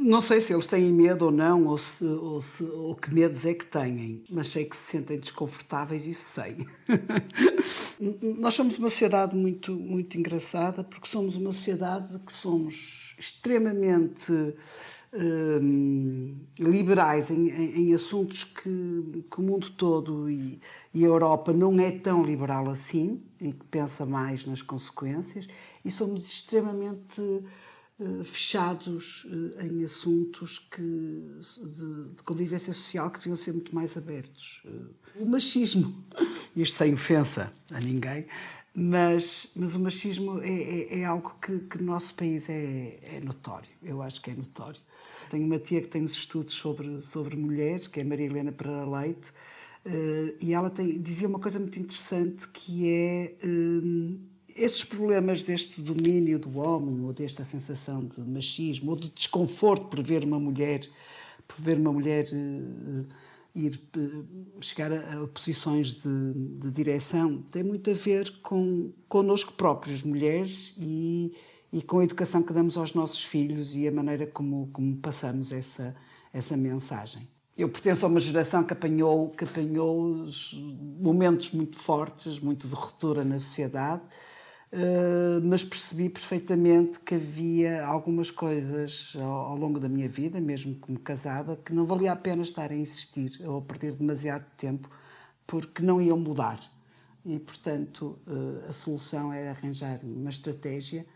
Não 0.01 0.21
sei 0.21 0.41
se 0.41 0.53
eles 0.53 0.67
têm 0.67 0.93
medo 0.93 1.27
ou 1.27 1.31
não, 1.31 1.67
ou, 1.67 1.77
se, 1.77 2.05
ou, 2.05 2.41
se, 2.41 2.63
ou 2.63 2.95
que 2.95 3.13
medos 3.13 3.45
é 3.45 3.53
que 3.53 3.67
têm, 3.67 4.25
mas 4.31 4.49
sei 4.49 4.65
que 4.65 4.75
se 4.75 4.93
sentem 4.93 5.19
desconfortáveis, 5.19 6.07
isso 6.07 6.23
sei. 6.23 6.57
Nós 8.39 8.55
somos 8.55 8.79
uma 8.79 8.89
sociedade 8.89 9.37
muito, 9.37 9.75
muito 9.75 10.17
engraçada, 10.17 10.85
porque 10.85 11.09
somos 11.09 11.37
uma 11.37 11.53
sociedade 11.53 12.19
que 12.21 12.33
somos 12.33 13.17
extremamente 13.19 14.33
hum, 15.13 16.37
liberais 16.59 17.29
em, 17.29 17.51
em, 17.51 17.89
em, 17.89 17.95
assuntos 17.95 18.45
que, 18.45 19.25
que, 19.31 19.41
o 19.41 19.43
mundo 19.43 19.69
todo 19.71 20.31
e, 20.31 20.61
e 20.95 21.05
a 21.05 21.09
Europa 21.09 21.53
não 21.53 21.79
é 21.81 21.91
tão 21.91 22.25
liberal 22.25 22.71
assim, 22.71 23.21
e 23.41 23.53
que 23.53 23.65
pensa 23.67 24.07
mais 24.07 24.47
nas 24.47 24.63
consequências, 24.63 25.49
e 25.85 25.91
somos 25.91 26.27
extremamente 26.27 27.21
fechados 28.23 29.27
eh, 29.59 29.67
em 29.67 29.85
assuntos 29.85 30.59
que, 30.59 30.81
de, 30.81 32.15
de, 32.17 32.23
convivência 32.23 32.73
social 32.73 33.11
que 33.11 33.19
deviam 33.19 33.37
ser 33.37 33.53
muito 33.53 33.75
mais 33.75 33.97
abertos. 33.97 34.63
Eh, 34.65 35.21
o 35.21 35.27
machismo, 35.27 36.05
isto 36.55 36.77
sem 36.77 36.95
ofensa 36.95 37.53
a 37.73 37.81
ninguém, 37.81 38.27
Mas, 38.73 39.51
mas 39.57 39.75
o 39.75 39.81
machismo 39.81 40.41
é, 40.41 40.49
é, 40.49 41.01
é 41.01 41.05
algo 41.05 41.35
que, 41.43 41.59
que, 41.59 41.79
no 41.79 41.87
nosso 41.87 42.15
país 42.15 42.49
é, 42.49 43.01
é, 43.03 43.21
notório, 43.21 43.71
eu 43.83 44.01
acho 44.01 44.23
que 44.23 44.31
é 44.31 44.35
notório. 44.35 44.81
Tenho 45.31 45.45
uma 45.47 45.59
tia 45.59 45.81
que 45.81 45.89
tem 45.89 46.05
uns 46.05 46.13
estudos 46.13 46.55
sobre, 46.55 47.03
sobre 47.03 47.37
mulheres, 47.37 47.89
que 47.89 47.99
é 47.99 48.05
Maria 48.05 48.27
Helena 48.27 48.53
Pereira 48.53 48.89
Leite, 48.89 49.33
e 50.41 50.53
ela 50.53 50.71
tem, 50.71 51.01
dizia 51.01 51.27
uma 51.27 51.39
coisa 51.39 51.59
muito 51.59 51.79
interessante 51.79 52.47
que 52.49 52.89
é 52.89 53.35
uh, 53.43 54.21
esses 54.59 54.85
problemas 54.85 55.43
deste 55.43 55.81
domínio 55.81 56.39
do 56.39 56.59
homem, 56.59 57.05
ou 57.05 57.13
desta 57.13 57.45
sensação 57.45 58.05
de 58.05 58.21
machismo, 58.21 58.91
ou 58.91 58.97
de 58.97 59.09
desconforto 59.09 59.87
por 59.87 60.03
ver 60.03 60.25
uma 60.25 60.39
mulher, 60.39 60.81
por 61.47 61.61
ver 61.61 61.79
uma 61.79 61.93
mulher 61.93 62.27
uh, 62.33 63.07
ir 63.55 63.81
chegar 64.61 64.93
a, 64.93 65.23
a 65.23 65.27
posições 65.29 65.95
de, 65.95 66.33
de, 66.59 66.71
direção, 66.71 67.43
tem 67.51 67.63
muito 67.63 67.91
a 67.91 67.95
ver 67.95 68.41
com 68.43 68.93
connosco 69.09 69.53
próprios, 69.55 70.03
mulheres, 70.03 70.75
e, 70.77 71.33
e 71.73 71.81
com 71.81 72.01
a 72.01 72.05
educação 72.05 72.43
que 72.43 72.53
damos 72.53 72.77
aos 72.77 72.93
nossos 72.93 73.25
filhos 73.25 73.77
e 73.77 73.87
a 73.87 73.93
maneira 73.93 74.27
como, 74.27 74.69
como 74.73 74.97
passamos 74.97 75.53
essa, 75.53 75.95
essa 76.33 76.57
mensagem. 76.57 77.29
Eu 77.57 77.69
pertenço 77.69 78.07
a 78.07 78.09
uma 78.09 78.21
geração 78.21 78.63
que 78.63 78.73
apanhou, 78.73 79.31
que 79.31 79.45
apanhou 79.45 80.29
momentos 81.01 81.51
muito 81.51 81.77
fortes, 81.77 82.39
muito 82.39 82.69
de 82.69 82.75
ruptura 82.75 83.25
na 83.25 83.41
sociedade, 83.41 84.03
Uh, 84.71 85.41
mas 85.45 85.65
percebi 85.65 86.11
perfeitamente 86.11 87.01
que 87.01 87.15
havia 87.15 87.87
algumas 87.87 88.31
coisas 88.31 89.15
ao, 89.17 89.23
ao, 89.23 89.57
longo 89.57 89.81
da 89.81 89.89
minha 89.89 90.07
vida, 90.07 90.39
mesmo 90.43 90.75
como 90.75 90.99
casada, 90.99 91.57
que 91.57 91.73
não 91.73 91.87
valia 91.87 92.13
a 92.13 92.17
pena 92.17 92.43
estar 92.43 92.71
a 92.71 92.77
insistir 92.77 93.41
ou 93.47 93.59
a 93.59 93.63
perder 93.63 93.95
demasiado 93.95 94.45
tempo, 94.59 94.91
porque 95.47 95.83
não 95.83 96.03
iam 96.03 96.19
mudar. 96.19 96.61
E, 97.25 97.39
portanto, 97.39 98.19
uh, 98.27 98.69
a 98.69 98.73
solução 98.75 99.33
era 99.33 99.51
arranjar 99.51 100.01
uma 100.05 100.29
estratégia 100.29 101.07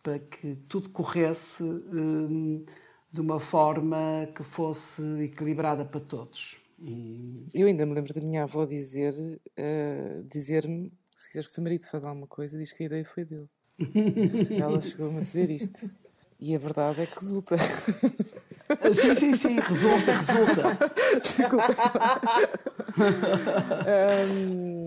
para 0.00 0.20
que 0.20 0.54
tudo 0.68 0.88
corresse 0.90 1.64
uh, 1.64 2.64
de 3.10 3.20
uma 3.20 3.40
forma 3.40 4.28
que 4.36 4.44
fosse 4.44 5.02
equilibrada 5.24 5.84
para 5.84 5.98
todos. 5.98 6.60
E... 6.78 7.48
Eu 7.52 7.66
ainda 7.66 7.84
me 7.84 7.92
lembro 7.92 8.14
da 8.14 8.20
minha 8.20 8.44
avó 8.44 8.64
dizer, 8.64 9.12
dizer-me 10.30 10.92
se 11.18 11.26
quiseres 11.26 11.48
que 11.48 11.52
o 11.52 11.54
teu 11.56 11.64
marido 11.64 11.84
faça 11.84 12.08
alguma 12.08 12.28
coisa, 12.28 12.56
diz 12.56 12.72
que 12.72 12.84
a 12.84 12.86
ideia 12.86 13.04
foi 13.04 13.24
dele. 13.24 13.50
Ela 14.62 14.80
chegou-me 14.80 15.18
a 15.18 15.20
dizer 15.22 15.50
isto. 15.50 15.90
E 16.40 16.54
a 16.54 16.58
verdade 16.58 17.00
é 17.02 17.06
que 17.06 17.18
resulta. 17.18 17.56
Sim, 17.58 19.14
sim, 19.14 19.34
sim, 19.34 19.60
resulta, 19.60 20.12
resulta. 20.18 20.78
um, 24.30 24.86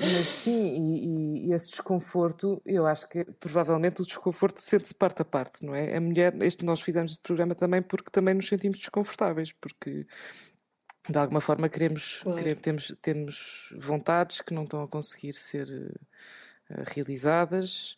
mas 0.00 0.26
sim, 0.26 0.64
e, 0.64 1.48
e, 1.48 1.52
esse 1.52 1.70
desconforto, 1.70 2.62
eu 2.64 2.86
acho 2.86 3.08
que 3.08 3.24
provavelmente 3.38 4.00
o 4.00 4.06
desconforto 4.06 4.62
sente-se 4.62 4.94
parte 4.94 5.20
a 5.20 5.24
parte, 5.24 5.66
não 5.66 5.74
é? 5.74 5.96
A 5.96 6.00
mulher, 6.00 6.40
este 6.40 6.64
nós 6.64 6.80
fizemos 6.80 7.10
este 7.12 7.20
programa 7.20 7.54
também 7.54 7.82
porque 7.82 8.10
também 8.10 8.32
nos 8.32 8.48
sentimos 8.48 8.78
desconfortáveis, 8.78 9.52
porque 9.52 10.06
de 11.08 11.18
alguma 11.18 11.40
forma 11.40 11.68
queremos, 11.68 12.22
claro. 12.22 12.38
queremos 12.38 12.62
temos, 12.62 12.96
temos 13.00 13.74
vontades 13.78 14.40
que 14.40 14.54
não 14.54 14.64
estão 14.64 14.82
a 14.82 14.88
conseguir 14.88 15.32
ser 15.32 15.66
uh, 15.68 16.82
realizadas. 16.94 17.96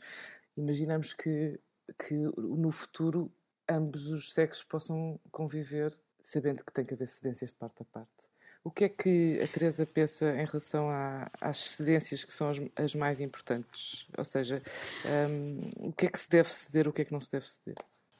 Imaginamos 0.57 1.13
que, 1.13 1.59
que 2.07 2.15
no 2.37 2.71
futuro 2.71 3.31
ambos 3.69 4.07
os 4.07 4.33
sexos 4.33 4.65
possam 4.65 5.19
conviver 5.31 5.93
sabendo 6.21 6.65
que 6.65 6.73
tem 6.73 6.85
que 6.85 6.95
haver 6.95 7.09
cedências 7.09 7.51
de 7.51 7.57
parte 7.57 7.83
a 7.83 7.85
parte. 7.85 8.29
O 8.65 8.71
que 8.71 8.85
é 8.85 8.89
que 8.89 9.41
a 9.43 9.49
Teresa 9.49 9.87
pensa 9.87 10.31
em 10.33 10.45
relação 10.45 10.91
à, 10.91 11.31
às 11.41 11.59
cedências 11.59 12.25
que 12.25 12.33
são 12.33 12.51
as, 12.51 12.59
as 12.77 12.95
mais 12.95 13.21
importantes? 13.21 14.07
Ou 14.17 14.25
seja, 14.25 14.63
um, 15.31 15.89
o 15.89 15.93
que 15.93 16.07
é 16.07 16.11
que 16.11 16.19
se 16.19 16.29
deve 16.29 16.53
ceder, 16.53 16.89
o 16.89 16.93
que 16.93 17.03
é 17.03 17.05
que 17.05 17.13
não 17.13 17.21
se 17.21 17.31
deve 17.31 17.49
ceder? 17.49 17.77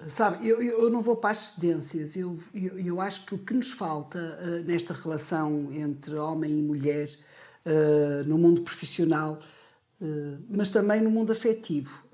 Sabe, 0.07 0.47
eu, 0.47 0.63
eu 0.63 0.89
não 0.91 1.03
vou 1.03 1.17
para 1.17 1.31
as 1.31 1.39
cedências. 1.39 2.17
Eu, 2.17 2.39
eu, 2.55 2.79
eu 2.79 3.01
acho 3.01 3.27
que 3.27 3.35
o 3.35 3.39
que 3.39 3.53
nos 3.53 3.73
falta 3.73 4.39
uh, 4.41 4.65
nesta 4.65 4.95
relação 4.95 5.73
entre 5.73 6.15
homem 6.15 6.57
e 6.57 6.63
mulher, 6.63 7.11
uh, 7.67 8.23
no 8.25 8.39
mundo 8.39 8.63
profissional, 8.63 9.41
uh, 10.01 10.39
mas 10.49 10.71
também 10.71 11.01
no 11.01 11.11
mundo 11.11 11.33
afetivo, 11.33 12.07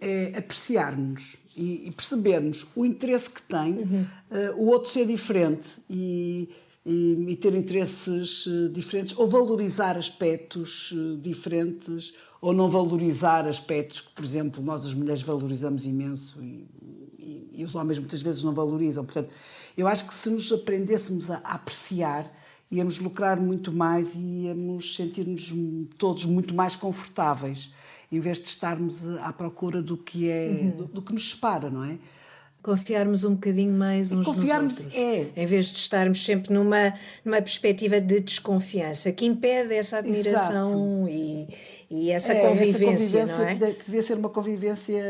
é 0.00 0.36
apreciarmos 0.36 1.36
e, 1.56 1.86
e, 1.86 1.90
percebermos 1.92 2.66
o 2.74 2.84
interesse 2.84 3.30
que 3.30 3.40
tem 3.40 3.78
uhum. 3.78 4.06
o 4.56 4.66
outro 4.66 4.90
ser 4.90 5.06
diferente 5.06 5.80
e, 5.88 6.48
e, 6.84 7.32
e, 7.32 7.36
ter 7.36 7.54
interesses 7.54 8.44
diferentes, 8.72 9.16
ou 9.16 9.26
valorizar 9.28 9.96
aspectos 9.96 10.94
diferentes, 11.20 12.14
ou 12.40 12.52
não 12.52 12.68
valorizar 12.68 13.46
aspectos 13.48 14.02
que, 14.02 14.10
por 14.10 14.24
exemplo, 14.24 14.62
nós 14.62 14.84
as 14.84 14.92
mulheres 14.92 15.22
valorizamos 15.22 15.86
imenso 15.86 16.42
e, 16.42 16.68
e 17.54 17.64
os 17.64 17.74
homens 17.74 17.98
muitas 17.98 18.20
vezes 18.20 18.42
não 18.42 18.52
valorizam. 18.52 19.04
Portanto, 19.04 19.30
eu 19.76 19.86
acho 19.86 20.06
que 20.06 20.14
se 20.14 20.28
nos 20.28 20.50
aprendêssemos 20.52 21.30
a 21.30 21.38
apreciar, 21.38 22.30
íamos 22.70 22.98
lucrar 22.98 23.40
muito 23.40 23.72
mais 23.72 24.14
e 24.14 24.44
íamos 24.44 24.94
sentir-nos 24.96 25.52
todos 25.96 26.24
muito 26.24 26.54
mais 26.54 26.76
confortáveis, 26.76 27.72
em 28.10 28.20
vez 28.20 28.38
de 28.38 28.48
estarmos 28.48 29.08
à 29.18 29.32
procura 29.32 29.82
do 29.82 29.96
que 29.96 30.28
é 30.28 30.48
uhum. 30.48 30.70
do, 30.70 30.84
do, 30.86 31.02
que 31.02 31.12
nos 31.12 31.30
separa, 31.30 31.70
não 31.70 31.84
é? 31.84 31.98
Confiarmos 32.64 33.24
um 33.24 33.34
bocadinho 33.34 33.74
mais 33.74 34.10
uns 34.10 34.24
confiarmos 34.24 34.78
nos 34.78 34.84
outros. 34.84 34.98
É. 34.98 35.26
Em 35.36 35.44
vez 35.44 35.66
de 35.66 35.76
estarmos 35.76 36.24
sempre 36.24 36.50
numa, 36.50 36.94
numa 37.22 37.36
perspectiva 37.42 38.00
de 38.00 38.20
desconfiança, 38.20 39.12
que 39.12 39.26
impede 39.26 39.74
essa 39.74 39.98
admiração 39.98 41.06
e, 41.06 41.46
e 41.90 42.10
essa, 42.10 42.32
é, 42.32 42.40
convivência, 42.40 43.18
essa 43.18 43.34
convivência, 43.34 43.58
não 43.60 43.68
é? 43.68 43.72
Que 43.74 43.84
devia 43.84 44.02
ser 44.02 44.14
uma 44.14 44.30
convivência 44.30 45.02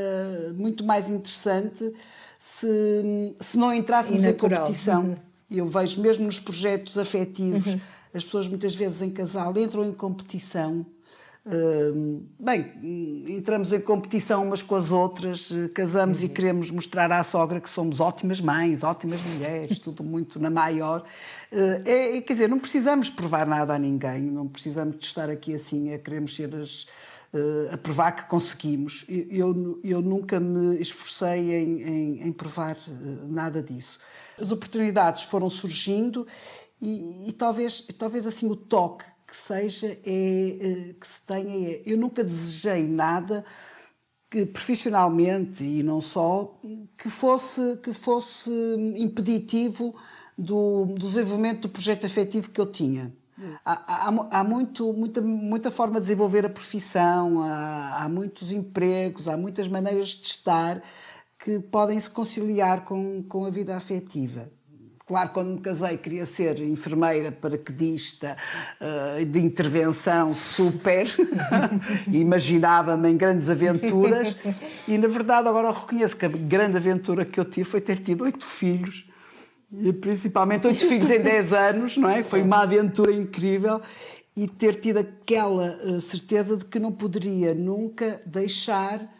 muito 0.56 0.82
mais 0.82 1.08
interessante 1.08 1.92
se, 2.40 3.36
se 3.40 3.56
não 3.56 3.72
entrássemos 3.72 4.24
em 4.24 4.34
competição. 4.34 5.04
Uhum. 5.04 5.16
Eu 5.48 5.68
vejo 5.68 6.00
mesmo 6.00 6.24
nos 6.24 6.40
projetos 6.40 6.98
afetivos, 6.98 7.74
uhum. 7.74 7.80
as 8.12 8.24
pessoas 8.24 8.48
muitas 8.48 8.74
vezes 8.74 9.00
em 9.00 9.10
casal 9.10 9.56
entram 9.56 9.84
em 9.84 9.92
competição. 9.92 10.84
Bem, 12.40 12.72
entramos 13.28 13.70
em 13.70 13.80
competição 13.80 14.46
umas 14.46 14.62
com 14.62 14.74
as 14.74 14.90
outras, 14.90 15.50
casamos 15.74 16.20
uhum. 16.20 16.24
e 16.24 16.28
queremos 16.30 16.70
mostrar 16.70 17.12
à 17.12 17.22
sogra 17.22 17.60
que 17.60 17.68
somos 17.68 18.00
ótimas 18.00 18.40
mães, 18.40 18.82
ótimas 18.82 19.20
mulheres, 19.22 19.78
tudo 19.78 20.02
muito 20.02 20.40
na 20.40 20.48
maior. 20.48 21.04
Uh, 21.52 21.82
é, 21.84 22.20
quer 22.22 22.32
dizer, 22.32 22.48
não 22.48 22.58
precisamos 22.58 23.10
provar 23.10 23.46
nada 23.46 23.74
a 23.74 23.78
ninguém, 23.78 24.22
não 24.22 24.48
precisamos 24.48 24.98
de 24.98 25.04
estar 25.04 25.28
aqui 25.28 25.54
assim 25.54 25.92
a 25.92 25.98
queremos 25.98 26.34
ser 26.34 26.54
as, 26.54 26.84
uh, 27.34 27.74
a 27.74 27.76
provar 27.76 28.12
que 28.12 28.24
conseguimos. 28.24 29.04
Eu, 29.08 29.78
eu 29.84 30.00
nunca 30.00 30.40
me 30.40 30.80
esforcei 30.80 31.56
em, 31.56 31.82
em, 31.82 32.28
em 32.28 32.32
provar 32.32 32.78
nada 33.28 33.62
disso. 33.62 33.98
As 34.40 34.50
oportunidades 34.50 35.24
foram 35.24 35.50
surgindo 35.50 36.26
e, 36.80 37.28
e, 37.28 37.32
talvez, 37.32 37.86
talvez 37.98 38.26
assim 38.26 38.48
o 38.50 38.56
toque 38.56 39.04
que 39.26 39.36
seja 39.36 39.86
é, 39.86 40.90
uh, 40.90 40.94
que 40.94 41.06
se 41.06 41.22
tenha 41.22 41.70
é, 41.70 41.82
eu 41.86 41.96
nunca 41.96 42.22
desejei 42.22 42.86
nada 42.86 43.44
que 44.30 44.44
profissionalmente 44.46 45.62
e 45.64 45.82
não 45.82 46.00
só 46.00 46.60
que 46.96 47.08
fosse 47.08 47.78
que 47.82 47.92
fosse 47.92 48.50
impeditivo 48.96 49.94
do, 50.36 50.86
do 50.86 50.94
desenvolvimento 50.94 51.62
do 51.62 51.68
projeto 51.68 52.06
afetivo 52.06 52.50
que 52.50 52.60
eu 52.60 52.66
tinha 52.66 53.12
Há, 53.64 54.08
há, 54.08 54.38
há, 54.40 54.44
muito, 54.44 54.92
muita, 54.92 55.20
muita 55.20 55.70
forma 55.70 55.94
de 55.94 56.02
desenvolver 56.02 56.46
a 56.46 56.48
profissão, 56.48 57.42
há, 57.42 58.04
há, 58.04 58.08
muitos 58.08 58.52
empregos, 58.52 59.26
há 59.26 59.36
muitas 59.36 59.66
maneiras 59.66 60.10
de 60.10 60.26
estar 60.26 60.82
que 61.36 61.58
podem 61.58 61.98
se 61.98 62.08
conciliar 62.08 62.84
com, 62.84 63.24
com 63.24 63.44
a 63.44 63.50
vida 63.50 63.76
afetiva. 63.76 64.48
Claro, 65.06 65.30
quando 65.34 65.50
me 65.50 65.60
casei 65.60 65.98
queria 65.98 66.24
ser 66.24 66.60
enfermeira, 66.60 67.30
paraquedista, 67.30 68.38
uh, 68.80 69.22
de 69.22 69.38
intervenção 69.38 70.34
super, 70.34 71.06
imaginava-me 72.10 73.10
em 73.10 73.16
grandes 73.16 73.50
aventuras. 73.50 74.34
E, 74.88 74.96
na 74.96 75.06
verdade, 75.06 75.46
agora 75.46 75.70
reconheço 75.72 76.16
que 76.16 76.24
a 76.24 76.28
grande 76.30 76.78
aventura 76.78 77.22
que 77.26 77.38
eu 77.38 77.44
tive 77.44 77.68
foi 77.68 77.82
ter 77.82 77.96
tido 77.96 78.24
oito 78.24 78.46
filhos. 78.46 79.06
E 79.70 79.92
principalmente 79.92 80.66
oito 80.68 80.86
filhos 80.88 81.10
em 81.10 81.20
10 81.20 81.52
anos, 81.52 81.96
não 81.98 82.08
é? 82.08 82.22
Foi 82.22 82.40
uma 82.40 82.62
aventura 82.62 83.12
incrível. 83.12 83.82
E 84.34 84.48
ter 84.48 84.80
tido 84.80 85.00
aquela 85.00 85.76
uh, 85.84 86.00
certeza 86.00 86.56
de 86.56 86.64
que 86.64 86.78
não 86.78 86.90
poderia 86.90 87.54
nunca 87.54 88.22
deixar 88.24 89.13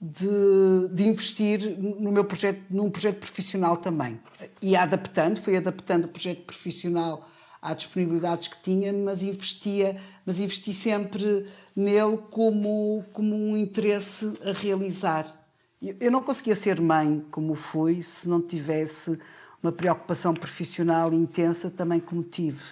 de, 0.00 0.88
de, 0.92 1.08
investir 1.08 1.76
no 1.78 2.12
meu 2.12 2.24
projeto, 2.24 2.62
num 2.70 2.90
projeto 2.90 3.18
profissional 3.18 3.76
também. 3.76 4.20
E 4.62 4.76
adaptando, 4.76 5.40
fui 5.40 5.56
adaptando 5.56 6.04
o 6.04 6.08
projeto 6.08 6.42
profissional 6.42 7.28
às 7.60 7.78
disponibilidades 7.78 8.48
que 8.48 8.62
tinha, 8.62 8.92
mas 8.92 9.22
investia, 9.22 10.00
mas 10.24 10.38
investi 10.38 10.72
sempre 10.72 11.46
nele 11.74 12.18
como, 12.30 13.04
como 13.12 13.34
um 13.34 13.56
interesse 13.56 14.32
a 14.44 14.52
realizar. 14.52 15.34
Eu 15.80 16.10
não 16.10 16.22
conseguia 16.22 16.54
ser 16.54 16.80
mãe 16.80 17.24
como 17.30 17.54
fui 17.54 18.02
se 18.02 18.28
não 18.28 18.40
tivesse 18.40 19.18
uma 19.62 19.72
preocupação 19.72 20.34
profissional 20.34 21.12
intensa 21.12 21.70
também 21.70 21.98
como 21.98 22.22
tive. 22.22 22.62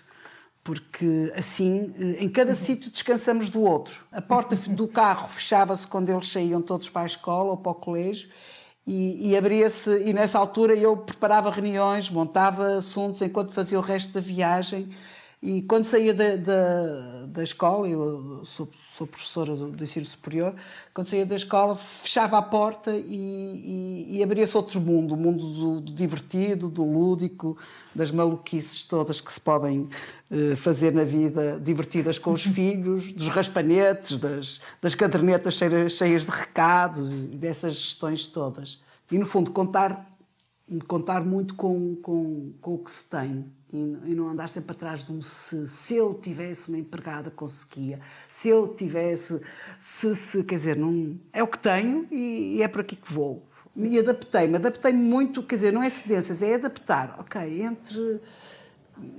Porque 0.66 1.32
assim, 1.36 1.94
eh, 1.96 2.24
em 2.24 2.28
cada 2.28 2.52
sítio 2.56 2.90
descansamos 2.90 3.48
do 3.48 3.62
outro. 3.62 4.04
A 4.10 4.20
porta 4.20 4.56
do 4.56 4.88
carro 4.88 5.28
fechava-se 5.28 5.86
quando 5.86 6.08
eles 6.08 6.28
saíam 6.28 6.60
todos 6.60 6.88
para 6.88 7.02
a 7.02 7.06
escola 7.06 7.50
ou 7.52 7.56
para 7.56 7.70
o 7.70 7.74
colégio 7.76 8.28
e, 8.84 9.30
e 9.30 9.36
abria-se, 9.36 10.02
e 10.02 10.12
nessa 10.12 10.40
altura 10.40 10.74
eu 10.74 10.96
preparava 10.96 11.52
reuniões, 11.52 12.10
montava 12.10 12.78
assuntos 12.78 13.22
enquanto 13.22 13.52
fazia 13.52 13.78
o 13.78 13.82
resto 13.82 14.12
da 14.12 14.20
viagem. 14.20 14.88
E 15.40 15.62
quando 15.62 15.84
saía 15.84 16.12
da, 16.12 16.34
da, 16.34 17.26
da 17.26 17.42
escola, 17.44 17.86
eu 17.86 18.44
sou, 18.44 18.68
sou 18.96 19.06
professora 19.06 19.54
do, 19.54 19.70
do, 19.70 19.84
ensino 19.84 20.06
superior, 20.06 20.54
quando 20.94 21.06
saía 21.06 21.26
da 21.26 21.36
escola 21.36 21.74
fechava 21.74 22.38
a 22.38 22.42
porta 22.42 22.96
e, 22.96 24.06
e, 24.08 24.16
e 24.16 24.22
abria-se 24.22 24.56
outro 24.56 24.80
mundo, 24.80 25.12
o 25.12 25.16
mundo 25.16 25.44
do, 25.44 25.80
do, 25.82 25.92
divertido, 25.92 26.70
do 26.70 26.82
lúdico, 26.82 27.58
das 27.94 28.10
maluquices 28.10 28.84
todas 28.84 29.20
que 29.20 29.30
se 29.30 29.40
podem 29.40 29.80
uh, 30.30 30.56
fazer 30.56 30.94
na 30.94 31.04
vida, 31.04 31.60
divertidas 31.62 32.18
com 32.18 32.32
os 32.32 32.42
filhos, 32.46 33.12
dos 33.12 33.28
raspanetes, 33.28 34.18
das, 34.18 34.60
das 34.80 34.94
cadernetas 34.94 35.54
cheias, 35.54 35.92
cheias 35.92 36.24
de 36.24 36.30
recados 36.30 37.10
e 37.12 37.36
dessas 37.36 37.74
gestões 37.74 38.26
todas. 38.26 38.80
E, 39.12 39.18
no 39.18 39.26
fundo, 39.26 39.50
contar, 39.50 40.10
contar 40.88 41.22
muito 41.22 41.54
com, 41.54 41.96
com, 41.96 42.52
com 42.62 42.74
o 42.74 42.78
que 42.78 42.90
se 42.90 43.04
tem 43.10 43.44
e, 44.04 44.14
não 44.14 44.28
andar 44.28 44.48
sempre 44.48 44.72
atrás 44.72 45.04
de 45.04 45.12
um 45.12 45.20
se. 45.20 45.68
Se 45.68 45.94
eu 45.94 46.14
tivesse 46.14 46.68
uma 46.68 46.78
empregada, 46.78 47.30
conseguia. 47.30 48.00
Se 48.32 48.48
eu 48.48 48.68
tivesse. 48.68 49.40
Se, 49.80 50.14
se, 50.14 50.44
quer 50.44 50.56
dizer, 50.56 50.76
não, 50.76 51.18
é 51.32 51.42
o 51.42 51.46
que 51.46 51.58
tenho 51.58 52.06
e, 52.10 52.56
e 52.56 52.62
é 52.62 52.68
por 52.68 52.80
aqui 52.80 52.96
que 52.96 53.12
vou. 53.12 53.42
E 53.74 53.98
adaptei-me. 53.98 54.56
Adaptei-me 54.56 55.02
muito, 55.02 55.42
quer 55.42 55.56
dizer, 55.56 55.72
não 55.72 55.82
é 55.82 55.90
cedências, 55.90 56.40
é 56.40 56.54
adaptar. 56.54 57.16
Ok, 57.18 57.62
entre 57.62 58.20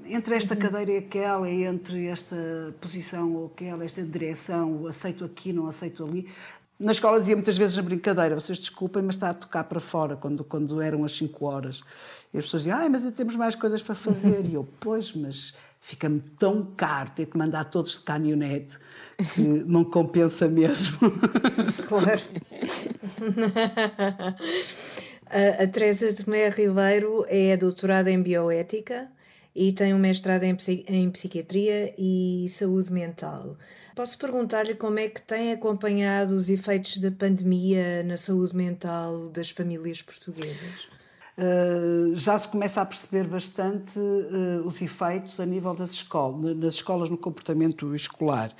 entre 0.07 0.35
esta 0.35 0.55
uhum. 0.55 0.59
cadeira 0.59 0.91
e 0.91 0.97
aquela, 0.97 1.49
entre 1.49 2.07
esta 2.07 2.35
posição 2.81 3.33
ou 3.35 3.45
aquela, 3.45 3.85
esta 3.85 4.01
direção, 4.01 4.87
aceito 4.87 5.23
aqui, 5.23 5.53
não 5.53 5.67
aceito 5.67 6.03
ali. 6.03 6.27
Na 6.79 6.91
escola 6.91 7.19
dizia 7.19 7.35
muitas 7.35 7.57
vezes 7.57 7.75
na 7.75 7.81
brincadeira, 7.81 8.35
vocês 8.35 8.59
desculpem, 8.59 9.01
mas 9.01 9.15
está 9.15 9.31
a 9.31 9.33
tocar 9.33 9.63
para 9.63 9.79
fora, 9.79 10.15
quando, 10.15 10.43
quando 10.43 10.79
eram 10.79 11.03
as 11.03 11.15
5 11.17 11.45
horas. 11.45 11.81
E 12.37 12.39
as 12.39 12.45
pessoas 12.45 12.63
diziam, 12.63 12.79
ah, 12.79 12.87
mas 12.87 13.03
temos 13.15 13.35
mais 13.35 13.55
coisas 13.55 13.81
para 13.81 13.95
fazer. 13.95 14.45
E 14.45 14.53
eu, 14.53 14.67
pois, 14.79 15.11
mas 15.13 15.55
fica-me 15.81 16.19
tão 16.19 16.63
caro 16.63 17.09
ter 17.15 17.25
que 17.25 17.35
mandar 17.35 17.65
todos 17.65 17.93
de 17.93 18.01
caminhonete 18.01 18.77
que 19.33 19.41
não 19.41 19.83
compensa 19.83 20.47
mesmo. 20.47 20.97
Claro. 21.87 22.21
a, 25.25 25.63
a 25.63 25.67
Teresa 25.67 26.13
Tomé 26.13 26.49
Ribeiro 26.49 27.25
é 27.27 27.55
doutorada 27.55 28.11
em 28.11 28.21
bioética 28.21 29.09
e 29.55 29.71
tem 29.71 29.93
um 29.93 29.97
mestrado 29.97 30.43
em, 30.43 30.55
em 30.87 31.09
psiquiatria 31.09 31.95
e 31.97 32.45
saúde 32.49 32.91
mental. 32.91 33.57
Posso 33.95 34.17
perguntar-lhe 34.17 34.75
como 34.75 34.99
é 34.99 35.07
que 35.07 35.21
tem 35.21 35.53
acompanhado 35.53 36.35
os 36.35 36.49
efeitos 36.49 36.99
da 36.99 37.09
pandemia 37.09 38.03
na 38.03 38.17
saúde 38.17 38.55
mental 38.55 39.29
das 39.29 39.49
famílias 39.49 40.01
portuguesas? 40.01 40.96
Uh, 41.37 42.15
já 42.15 42.37
se 42.39 42.47
começa 42.47 42.81
a 42.81 42.85
perceber 42.85 43.27
bastante 43.27 43.99
uh, 43.99 44.65
os 44.65 44.81
efeitos 44.81 45.39
a 45.39 45.45
nível 45.45 45.75
das 45.75 45.91
escolas, 45.91 46.57
nas 46.57 46.73
escolas 46.73 47.11
no 47.11 47.17
comportamento 47.17 47.93
escolar, 47.93 48.51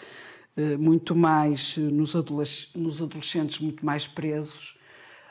uh, 0.56 0.78
muito 0.78 1.16
mais 1.16 1.76
nos 1.78 2.16
adolescentes 2.16 3.58
muito 3.60 3.84
mais 3.84 4.06
presos 4.06 4.78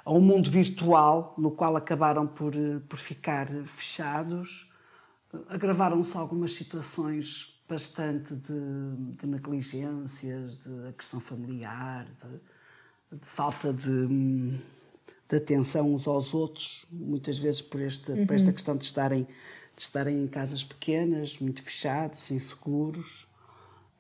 a 0.05 0.12
um 0.12 0.21
mundo 0.21 0.50
virtual 0.50 1.35
no 1.38 1.53
qual 1.53 1.76
acabaram 1.76 2.26
por, 2.26 2.53
por 2.88 2.99
ficar 2.99 3.49
fechados. 3.65 4.69
Agravaram-se 5.49 6.17
algumas 6.17 6.53
situações 6.53 7.57
bastante 7.69 8.35
de, 8.35 9.17
de 9.21 9.26
negligências, 9.26 10.59
de 10.59 10.88
agressão 10.88 11.21
familiar, 11.21 12.07
de, 12.07 13.19
de 13.19 13.26
falta 13.26 13.73
de 13.73 13.91
hum, 13.91 14.59
de 15.28 15.37
atenção 15.37 15.92
uns 15.92 16.06
aos 16.06 16.33
outros, 16.33 16.87
muitas 16.90 17.38
vezes 17.38 17.61
por, 17.61 17.80
este, 17.80 18.12
uhum. 18.12 18.26
por 18.26 18.35
esta 18.35 18.49
uhum. 18.49 18.54
questão 18.54 18.76
de 18.76 18.85
estarem, 18.85 19.26
de 19.76 19.82
estarem 19.82 20.23
em 20.23 20.26
casas 20.26 20.62
pequenas, 20.62 21.39
muito 21.39 21.62
fechados, 21.62 22.30
inseguros. 22.30 23.26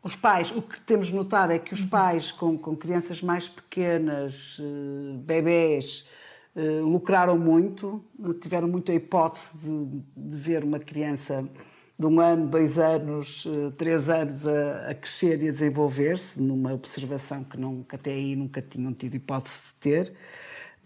Os 0.02 0.14
pais, 0.14 0.52
o 0.52 0.62
que 0.62 0.80
temos 0.80 1.10
notado 1.10 1.52
é 1.52 1.58
que 1.58 1.74
os 1.74 1.82
uhum. 1.82 1.88
pais 1.88 2.30
com, 2.30 2.56
com 2.56 2.76
crianças 2.76 3.20
mais 3.22 3.48
pequenas, 3.48 4.60
uh, 4.60 5.18
bebés, 5.18 6.06
uh, 6.54 6.84
lucraram 6.84 7.36
muito, 7.36 8.04
tiveram 8.40 8.68
muita 8.68 8.92
hipótese 8.92 9.58
de, 9.58 10.02
de 10.16 10.38
ver 10.38 10.62
uma 10.62 10.78
criança 10.78 11.44
de 11.98 12.06
um 12.06 12.20
ano, 12.20 12.46
dois 12.46 12.78
anos, 12.78 13.46
uh, 13.46 13.72
três 13.72 14.08
anos 14.08 14.46
a, 14.46 14.90
a 14.90 14.94
crescer 14.94 15.42
e 15.42 15.48
a 15.48 15.50
desenvolver-se, 15.50 16.40
numa 16.40 16.72
observação 16.72 17.42
que, 17.42 17.56
não, 17.56 17.82
que 17.82 17.96
até 17.96 18.12
aí 18.12 18.36
nunca 18.36 18.62
tinham 18.62 18.92
tido 18.92 19.16
hipótese 19.16 19.60
de 19.68 19.72
ter 19.80 20.14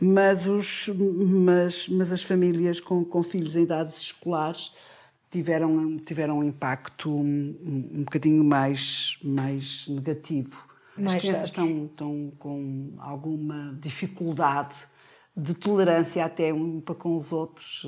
mas, 0.00 0.46
os, 0.46 0.88
mas, 0.88 1.88
mas 1.88 2.12
as 2.12 2.22
famílias 2.22 2.80
com, 2.80 3.04
com 3.04 3.22
filhos 3.22 3.54
em 3.54 3.62
idades 3.62 3.98
escolares 3.98 4.72
tiveram, 5.30 5.98
tiveram 5.98 6.38
um 6.38 6.44
impacto 6.44 7.10
um, 7.10 7.90
um 7.92 8.04
bocadinho 8.04 8.42
mais, 8.42 9.18
mais 9.22 9.86
negativo. 9.88 10.66
Mais 10.96 11.16
as 11.16 11.22
crianças 11.22 11.44
estão, 11.50 11.86
estão 11.86 12.32
com 12.38 12.94
alguma 12.98 13.78
dificuldade 13.80 14.76
de 15.36 15.54
tolerância 15.54 16.24
até 16.24 16.52
um 16.52 16.80
para 16.80 16.94
com 16.94 17.14
os 17.14 17.32
outros. 17.32 17.86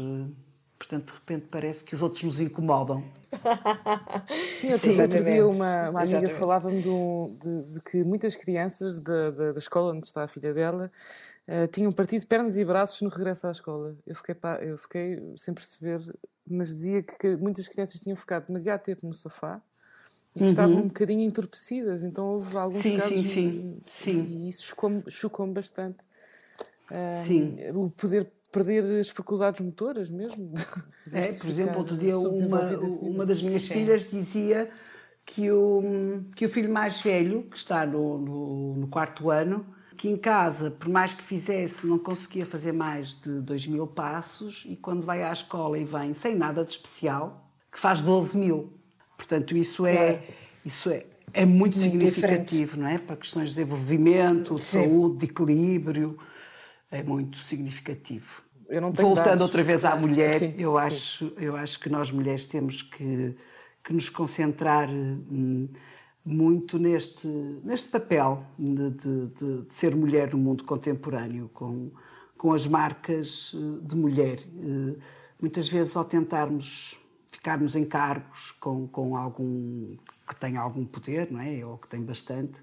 Portanto, 0.83 1.07
de 1.07 1.13
repente 1.13 1.47
parece 1.49 1.85
que 1.85 1.95
os 1.95 2.03
outros 2.03 2.25
nos 2.25 2.41
incomodam. 2.41 3.05
Sim, 4.59 4.73
outro, 4.73 4.91
Sim, 4.91 5.03
outro 5.03 5.25
dia 5.25 5.47
uma, 5.47 5.91
uma 5.91 6.03
amiga 6.03 6.31
falava-me 6.33 6.83
de, 6.83 7.73
de, 7.75 7.81
que 7.83 8.03
muitas 8.03 8.35
crianças 8.35 8.99
da, 8.99 9.31
da, 9.31 9.53
da, 9.53 9.59
escola 9.59 9.93
onde 9.93 10.07
está 10.07 10.25
a 10.25 10.29
filha 10.29 10.53
dela 10.53 10.91
uh, 11.47 11.69
tinham 11.69 11.93
partido 11.93 12.27
pernas 12.27 12.57
e 12.57 12.65
braços 12.65 13.01
no 13.01 13.09
regresso 13.09 13.47
à 13.47 13.53
escola. 13.53 13.97
Eu 14.05 14.17
fiquei, 14.17 14.35
eu 14.61 14.77
fiquei 14.77 15.23
sem 15.37 15.55
perceber, 15.55 16.01
mas 16.45 16.75
dizia 16.75 17.01
que, 17.01 17.17
que 17.17 17.37
muitas 17.37 17.69
crianças 17.69 18.01
tinham 18.01 18.17
ficado 18.17 18.49
demasiado 18.49 18.83
tempo 18.83 19.07
no 19.07 19.15
sofá 19.15 19.63
e 20.35 20.43
uhum. 20.43 20.49
estavam 20.49 20.77
um 20.79 20.87
bocadinho 20.89 21.21
entorpecidas. 21.21 22.03
Então 22.03 22.27
houve 22.27 22.57
alguns 22.57 22.83
sim, 22.83 22.99
casos 22.99 23.17
sim, 23.17 23.29
sim, 23.29 23.81
sim. 23.87 24.21
e 24.21 24.49
isso 24.49 24.65
chocou-me 24.65 25.05
chocou 25.09 25.47
bastante. 25.47 25.99
Uh, 26.91 27.25
sim. 27.25 27.57
O 27.73 27.89
poder 27.89 28.29
perder 28.53 28.85
as 29.01 29.09
faculdades 29.09 29.61
motoras 29.61 30.11
mesmo. 30.11 30.53
É, 31.13 31.33
por 31.33 31.49
exemplo, 31.49 31.79
outro 31.79 31.97
dia 31.97 32.17
uma, 32.17 32.87
assim, 32.87 33.09
uma 33.09 33.27
das 33.27 33.43
minhas 33.43 33.63
sim. 33.63 33.75
filhas 33.75 34.09
dizia 34.09 34.71
que 35.27 35.51
o, 35.51 35.83
que 36.37 36.45
o 36.45 36.49
filho 36.49 36.73
mais 36.73 37.01
velho, 37.01 37.45
que 37.45 37.57
está 37.57 37.85
no, 37.85 38.19
no, 38.19 38.77
no 38.77 38.87
quarto 38.87 39.31
ano, 39.31 39.67
que 39.97 40.09
em 40.09 40.17
casa, 40.17 40.71
por 40.71 40.89
mais 40.89 41.13
que 41.13 41.23
fizesse, 41.23 41.87
não 41.87 41.99
conseguia 41.99 42.45
fazer 42.45 42.73
mais 42.73 43.21
de 43.21 43.41
2 43.41 43.67
mil 43.67 43.87
passos 43.87 44.65
e 44.67 44.77
quando 44.77 45.05
vai 45.05 45.23
à 45.23 45.33
escola 45.33 45.79
e 45.79 45.85
vem 45.85 46.13
sem 46.15 46.35
nada 46.35 46.65
de 46.65 46.73
especial, 46.73 47.51
que 47.71 47.79
faz 47.79 48.01
12 48.01 48.37
mil. 48.37 48.73
Portanto, 49.17 49.57
isso 49.57 49.87
é, 49.87 50.21
isso 50.65 50.91
é, 50.91 51.05
é 51.33 51.45
muito, 51.45 51.79
muito 51.79 51.79
significativo, 51.79 52.73
diferente. 52.73 52.81
não 52.81 52.89
é? 52.89 52.99
Para 52.99 53.17
questões 53.17 53.51
de 53.51 53.57
desenvolvimento, 53.57 54.59
Sim. 54.59 54.83
saúde, 54.83 55.19
de 55.19 55.27
equilíbrio, 55.27 56.19
é 56.91 57.03
muito 57.03 57.39
significativo. 57.39 58.42
Voltando 58.81 59.15
dados, 59.15 59.43
outra 59.43 59.63
vez 59.63 59.85
à 59.85 59.95
mulher, 59.97 60.39
sim, 60.39 60.55
eu, 60.59 60.79
sim. 60.79 60.87
Acho, 60.87 61.33
eu 61.37 61.57
acho 61.57 61.79
que 61.79 61.89
nós 61.89 62.11
mulheres 62.11 62.45
temos 62.47 62.83
que, 62.83 63.37
que 63.85 63.93
nos 63.93 64.09
concentrar. 64.09 64.89
Hum, 64.89 65.69
muito 66.25 66.79
neste, 66.79 67.27
neste 67.27 67.89
papel 67.89 68.47
de, 68.57 68.91
de, 68.91 69.27
de, 69.27 69.75
ser 69.75 69.95
mulher 69.95 70.33
no 70.33 70.39
mundo 70.39 70.63
contemporâneo, 70.65 71.51
com, 71.53 71.91
com 72.39 72.53
as 72.53 72.67
marcas 72.67 73.53
eh, 73.55 73.87
de 73.87 73.97
mulher. 73.97 74.39
Eh, 74.39 74.97
muitas 75.41 75.69
vezes, 75.69 75.97
ao 75.97 76.05
tentarmos 76.05 77.01
ficarmos 77.27 77.75
em 77.75 77.85
cargos 77.85 78.53
com, 78.53 78.87
com 78.87 79.17
algum 79.17 79.97
que 80.29 80.37
tem 80.37 80.57
algum 80.57 80.85
poder, 80.85 81.31
não 81.31 81.41
é? 81.41 81.65
ou 81.65 81.77
que 81.77 81.89
tem 81.89 82.01
bastante, 82.01 82.63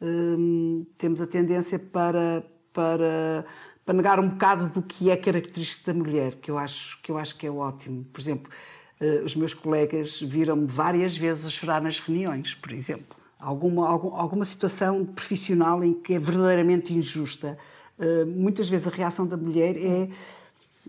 hum, 0.00 0.84
temos 0.98 1.22
a 1.22 1.26
tendência 1.26 1.78
para, 1.78 2.44
para, 2.72 3.46
para 3.88 3.96
negar 3.96 4.20
um 4.20 4.28
bocado 4.28 4.68
do 4.68 4.82
que 4.82 5.10
é 5.10 5.16
característico 5.16 5.86
da 5.86 5.94
mulher, 5.94 6.34
que 6.34 6.50
eu 6.50 6.58
acho 6.58 7.00
que, 7.00 7.10
eu 7.10 7.16
acho 7.16 7.34
que 7.38 7.46
é 7.46 7.50
ótimo. 7.50 8.04
Por 8.12 8.20
exemplo, 8.20 8.52
Uh, 9.00 9.24
os 9.24 9.36
meus 9.36 9.54
colegas 9.54 10.20
viram-me 10.20 10.66
várias 10.66 11.16
vezes 11.16 11.46
a 11.46 11.50
chorar 11.50 11.80
nas 11.80 12.00
reuniões, 12.00 12.52
por 12.54 12.72
exemplo. 12.72 13.16
Alguma, 13.38 13.88
algum, 13.88 14.12
alguma 14.12 14.44
situação 14.44 15.04
profissional 15.04 15.84
em 15.84 15.94
que 15.94 16.14
é 16.14 16.18
verdadeiramente 16.18 16.92
injusta. 16.92 17.56
Uh, 17.96 18.26
muitas 18.26 18.68
vezes 18.68 18.88
a 18.88 18.90
reação 18.90 19.24
da 19.24 19.36
mulher 19.36 19.76
é 19.76 20.08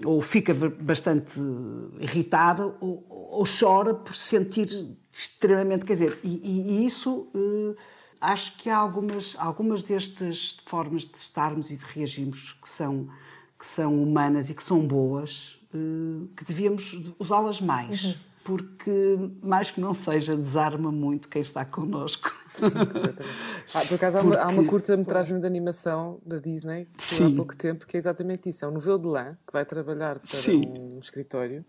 ou 0.03 0.23
fica 0.23 0.55
bastante 0.55 1.39
irritada 1.99 2.75
ou, 2.81 3.05
ou 3.29 3.43
chora 3.45 3.93
por 3.93 4.15
se 4.15 4.23
sentir 4.23 4.97
extremamente. 5.13 5.85
Quer 5.85 5.93
dizer, 5.93 6.19
e, 6.23 6.81
e 6.81 6.85
isso 6.87 7.27
uh, 7.35 7.75
acho 8.21 8.57
que 8.57 8.69
há 8.69 8.77
algumas, 8.77 9.35
algumas 9.37 9.83
destas 9.83 10.57
formas 10.65 11.03
de 11.03 11.17
estarmos 11.17 11.71
e 11.71 11.77
de 11.77 11.85
reagirmos 11.85 12.53
que 12.53 12.69
são, 12.69 13.07
que 13.57 13.65
são 13.65 14.01
humanas 14.01 14.49
e 14.49 14.53
que 14.53 14.63
são 14.63 14.85
boas, 14.85 15.59
eh, 15.73 16.27
que 16.35 16.43
devíamos 16.43 17.13
usá-las 17.19 17.61
mais. 17.61 18.03
Uhum. 18.03 18.15
porque, 18.43 19.17
mais 19.43 19.69
que 19.69 19.79
não 19.79 19.93
seja, 19.93 20.35
desarma 20.35 20.91
muito 20.91 21.29
quem 21.29 21.41
está 21.41 21.63
connosco. 21.63 22.31
Sim, 22.47 22.67
ah, 23.75 23.85
por 23.85 23.93
acaso, 23.93 24.17
há 24.17 24.21
uma, 24.21 24.35
há 24.37 24.47
uma 24.47 24.65
curta-metragem 24.65 25.39
de 25.39 25.45
animação 25.45 26.19
da 26.25 26.37
Disney, 26.37 26.87
que 26.97 27.23
há 27.23 27.29
pouco 27.35 27.55
tempo, 27.55 27.85
que 27.85 27.95
é 27.95 27.99
exatamente 27.99 28.49
isso. 28.49 28.65
É 28.65 28.67
um 28.67 28.71
novelo 28.71 28.97
de 28.97 29.07
lã, 29.07 29.37
que 29.45 29.53
vai 29.53 29.63
trabalhar 29.65 30.17
para 30.17 30.39
Sim. 30.39 30.63
um 30.67 30.99
escritório, 30.99 31.63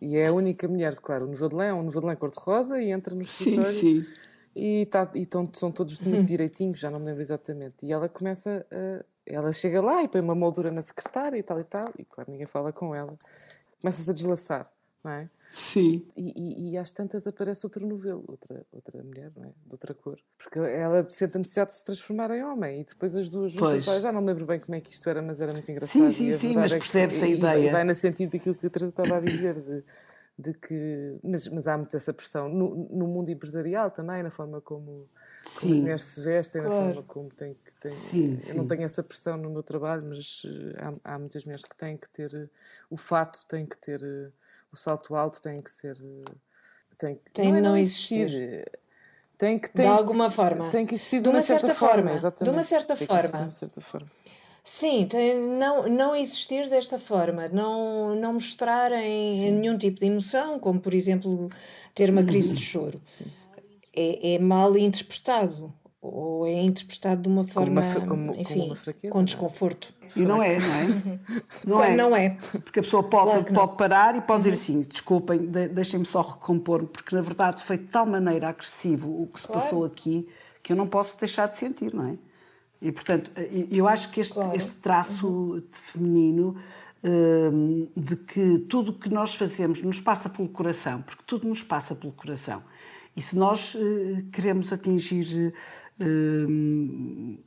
e 0.00 0.16
é 0.16 0.28
a 0.28 0.32
única 0.32 0.68
mulher, 0.68 0.94
claro, 0.94 1.26
o 1.26 1.30
novelo 1.30 1.50
de 1.50 1.56
lã 1.56 1.64
é 1.64 1.74
um 1.74 1.82
novelo 1.82 2.02
de 2.02 2.06
lã 2.06 2.14
cor-de-rosa, 2.14 2.80
e 2.80 2.92
entra 2.92 3.14
no 3.16 3.22
escritório... 3.22 3.72
Sim, 3.72 4.02
sim. 4.02 4.06
E, 4.54 4.86
tá, 4.86 5.10
e 5.14 5.24
tão, 5.24 5.48
são 5.54 5.72
todos 5.72 5.98
muito 6.00 6.24
direitinhos, 6.26 6.78
já 6.78 6.90
não 6.90 6.98
me 6.98 7.06
lembro 7.06 7.22
exatamente. 7.22 7.86
E 7.86 7.92
ela 7.92 8.08
começa 8.08 8.66
a, 8.70 9.04
Ela 9.24 9.52
chega 9.52 9.80
lá 9.80 10.02
e 10.02 10.08
põe 10.08 10.20
uma 10.20 10.34
moldura 10.34 10.70
na 10.70 10.82
secretária 10.82 11.38
e 11.38 11.42
tal 11.42 11.60
e 11.60 11.64
tal, 11.64 11.90
e 11.98 12.04
claro, 12.04 12.30
ninguém 12.30 12.46
fala 12.46 12.72
com 12.72 12.94
ela. 12.94 13.16
Começa-se 13.80 14.10
a 14.10 14.12
deslaçar, 14.12 14.70
não 15.02 15.10
é? 15.12 15.30
Sim. 15.52 16.02
E, 16.16 16.32
e, 16.34 16.70
e, 16.70 16.78
às 16.78 16.90
tantas 16.90 17.26
aparece 17.26 17.66
outro 17.66 17.86
novelo, 17.86 18.24
outra, 18.26 18.64
outra 18.72 19.02
mulher, 19.02 19.30
não 19.36 19.44
é? 19.44 19.52
De 19.66 19.74
outra 19.74 19.92
cor. 19.92 20.18
Porque 20.38 20.58
ela 20.58 21.08
sente 21.10 21.36
a 21.36 21.38
necessidade 21.38 21.72
de 21.72 21.76
se 21.76 21.84
transformar 21.84 22.30
em 22.30 22.42
homem 22.42 22.80
e 22.80 22.84
depois 22.84 23.14
as 23.14 23.28
duas 23.28 23.52
juntas. 23.52 23.84
Vai, 23.84 24.00
já 24.00 24.10
não 24.10 24.22
me 24.22 24.28
lembro 24.28 24.46
bem 24.46 24.58
como 24.58 24.74
é 24.74 24.80
que 24.80 24.90
isto 24.90 25.08
era, 25.10 25.20
mas 25.20 25.40
era 25.40 25.52
muito 25.52 25.70
engraçado. 25.70 25.92
Sim, 25.92 26.10
sim, 26.10 26.32
sim, 26.32 26.54
mas 26.54 26.72
percebe-se 26.72 27.20
é 27.20 27.24
a 27.24 27.28
ideia. 27.28 27.68
E 27.68 27.70
vai 27.70 27.84
no 27.84 27.94
sentido 27.94 28.32
daquilo 28.32 28.54
que 28.54 28.66
a 28.66 28.70
Teresa 28.70 28.90
estava 28.90 29.18
a 29.18 29.20
dizer, 29.20 29.60
de, 29.60 29.84
de 30.38 30.54
que. 30.54 31.18
Mas, 31.22 31.48
mas 31.48 31.68
há 31.68 31.76
muito 31.76 31.96
essa 31.96 32.12
pressão 32.12 32.48
no, 32.48 32.88
no 32.90 33.06
mundo 33.06 33.30
empresarial 33.30 33.90
também, 33.90 34.22
na 34.22 34.30
forma 34.30 34.60
como. 34.60 35.08
Sim. 35.44 35.60
Como 35.60 35.74
as 35.74 35.80
mulheres 35.80 36.02
se 36.02 36.20
vestem, 36.20 36.60
claro. 36.62 36.76
na 36.76 36.86
forma 36.86 37.02
como 37.02 37.28
tem 37.30 37.54
que. 37.54 37.74
Tem, 37.80 37.90
sim, 37.90 38.34
eu 38.34 38.40
sim. 38.40 38.56
não 38.56 38.66
tenho 38.66 38.82
essa 38.82 39.02
pressão 39.02 39.36
no 39.36 39.50
meu 39.50 39.62
trabalho, 39.62 40.04
mas 40.04 40.42
eh, 40.44 40.78
há, 41.04 41.14
há 41.14 41.18
muitas 41.18 41.44
mulheres 41.44 41.64
que 41.64 41.76
têm 41.76 41.96
que 41.96 42.08
ter. 42.10 42.32
Eh, 42.32 42.48
o 42.88 42.96
fato 42.96 43.44
tem 43.48 43.66
que 43.66 43.76
ter 43.76 44.00
eh, 44.02 44.30
o 44.72 44.76
salto 44.76 45.14
alto 45.14 45.40
tem 45.42 45.60
que 45.60 45.70
ser. 45.70 45.96
Tem, 46.96 47.20
tem 47.32 47.50
não, 47.50 47.58
é 47.58 47.60
não 47.60 47.76
existir. 47.76 48.22
existir. 48.22 48.78
Tem 49.36 49.58
que, 49.58 49.68
tem, 49.70 49.86
de 49.86 49.92
alguma 49.92 50.30
forma. 50.30 50.70
Tem 50.70 50.86
que 50.86 50.94
existir 50.94 51.20
de, 51.20 51.28
uma, 51.28 51.42
certa, 51.42 51.66
certa 51.66 51.78
forma. 51.78 52.16
forma 52.18 52.34
de 52.40 52.50
uma 52.50 52.62
certa 52.62 53.80
forma. 53.80 54.08
Sim, 54.64 55.06
tem, 55.06 55.40
não, 55.40 55.88
não 55.88 56.14
existir 56.14 56.68
desta 56.68 56.98
forma, 56.98 57.48
não, 57.48 58.14
não 58.14 58.34
mostrar 58.34 58.92
em, 58.92 59.50
nenhum 59.50 59.76
tipo 59.76 59.98
de 59.98 60.06
emoção, 60.06 60.58
como 60.60 60.78
por 60.78 60.94
exemplo 60.94 61.48
ter 61.94 62.10
uma 62.10 62.22
crise 62.22 62.54
de 62.54 62.60
choro. 62.60 63.00
É, 63.94 64.34
é 64.34 64.38
mal 64.38 64.76
interpretado 64.78 65.74
ou 66.00 66.46
é 66.46 66.60
interpretado 66.60 67.22
de 67.22 67.28
uma 67.28 67.44
forma, 67.44 67.80
como 67.80 67.94
uma, 67.94 68.06
como, 68.06 68.40
enfim, 68.40 68.54
como 68.54 68.66
uma 68.66 68.76
fraqueza, 68.76 69.12
com 69.12 69.20
é? 69.20 69.24
desconforto. 69.24 69.94
E 70.16 70.22
não 70.22 70.42
é, 70.42 70.58
não 70.58 70.74
é? 70.74 71.18
Não 71.64 71.84
é. 71.84 71.96
não 71.96 72.16
é. 72.16 72.30
Porque 72.64 72.80
a 72.80 72.82
pessoa 72.82 73.02
pode, 73.04 73.30
claro 73.30 73.52
pode 73.52 73.76
parar 73.76 74.16
e 74.16 74.20
pode 74.20 74.40
dizer 74.42 74.54
assim, 74.54 74.80
desculpem, 74.80 75.46
deixem-me 75.46 76.04
só 76.04 76.20
recompor-me, 76.22 76.88
porque 76.88 77.14
na 77.14 77.22
verdade 77.22 77.62
foi 77.62 77.78
de 77.78 77.84
tal 77.84 78.04
maneira 78.04 78.48
agressivo 78.48 79.22
o 79.22 79.26
que 79.28 79.40
se 79.40 79.46
claro. 79.46 79.62
passou 79.62 79.84
aqui 79.84 80.28
que 80.62 80.72
eu 80.72 80.76
não 80.76 80.86
posso 80.86 81.18
deixar 81.18 81.48
de 81.48 81.56
sentir, 81.56 81.94
não 81.94 82.06
é? 82.06 82.14
E 82.82 82.90
portanto, 82.90 83.30
eu 83.70 83.86
acho 83.86 84.10
que 84.10 84.20
este, 84.20 84.34
claro. 84.34 84.56
este 84.56 84.74
traço 84.74 85.28
uhum. 85.28 85.62
feminino 85.70 86.56
hum, 87.04 87.88
de 87.96 88.16
que 88.16 88.58
tudo 88.68 88.90
o 88.90 88.94
que 88.94 89.08
nós 89.08 89.36
fazemos 89.36 89.80
nos 89.82 90.00
passa 90.00 90.28
pelo 90.28 90.48
coração, 90.48 91.00
porque 91.00 91.22
tudo 91.24 91.46
nos 91.46 91.62
passa 91.62 91.94
pelo 91.94 92.12
coração. 92.12 92.60
E 93.16 93.22
se 93.22 93.38
nós 93.38 93.76
uh, 93.76 94.24
queremos 94.32 94.72
atingir 94.72 95.54
um, 96.00 97.38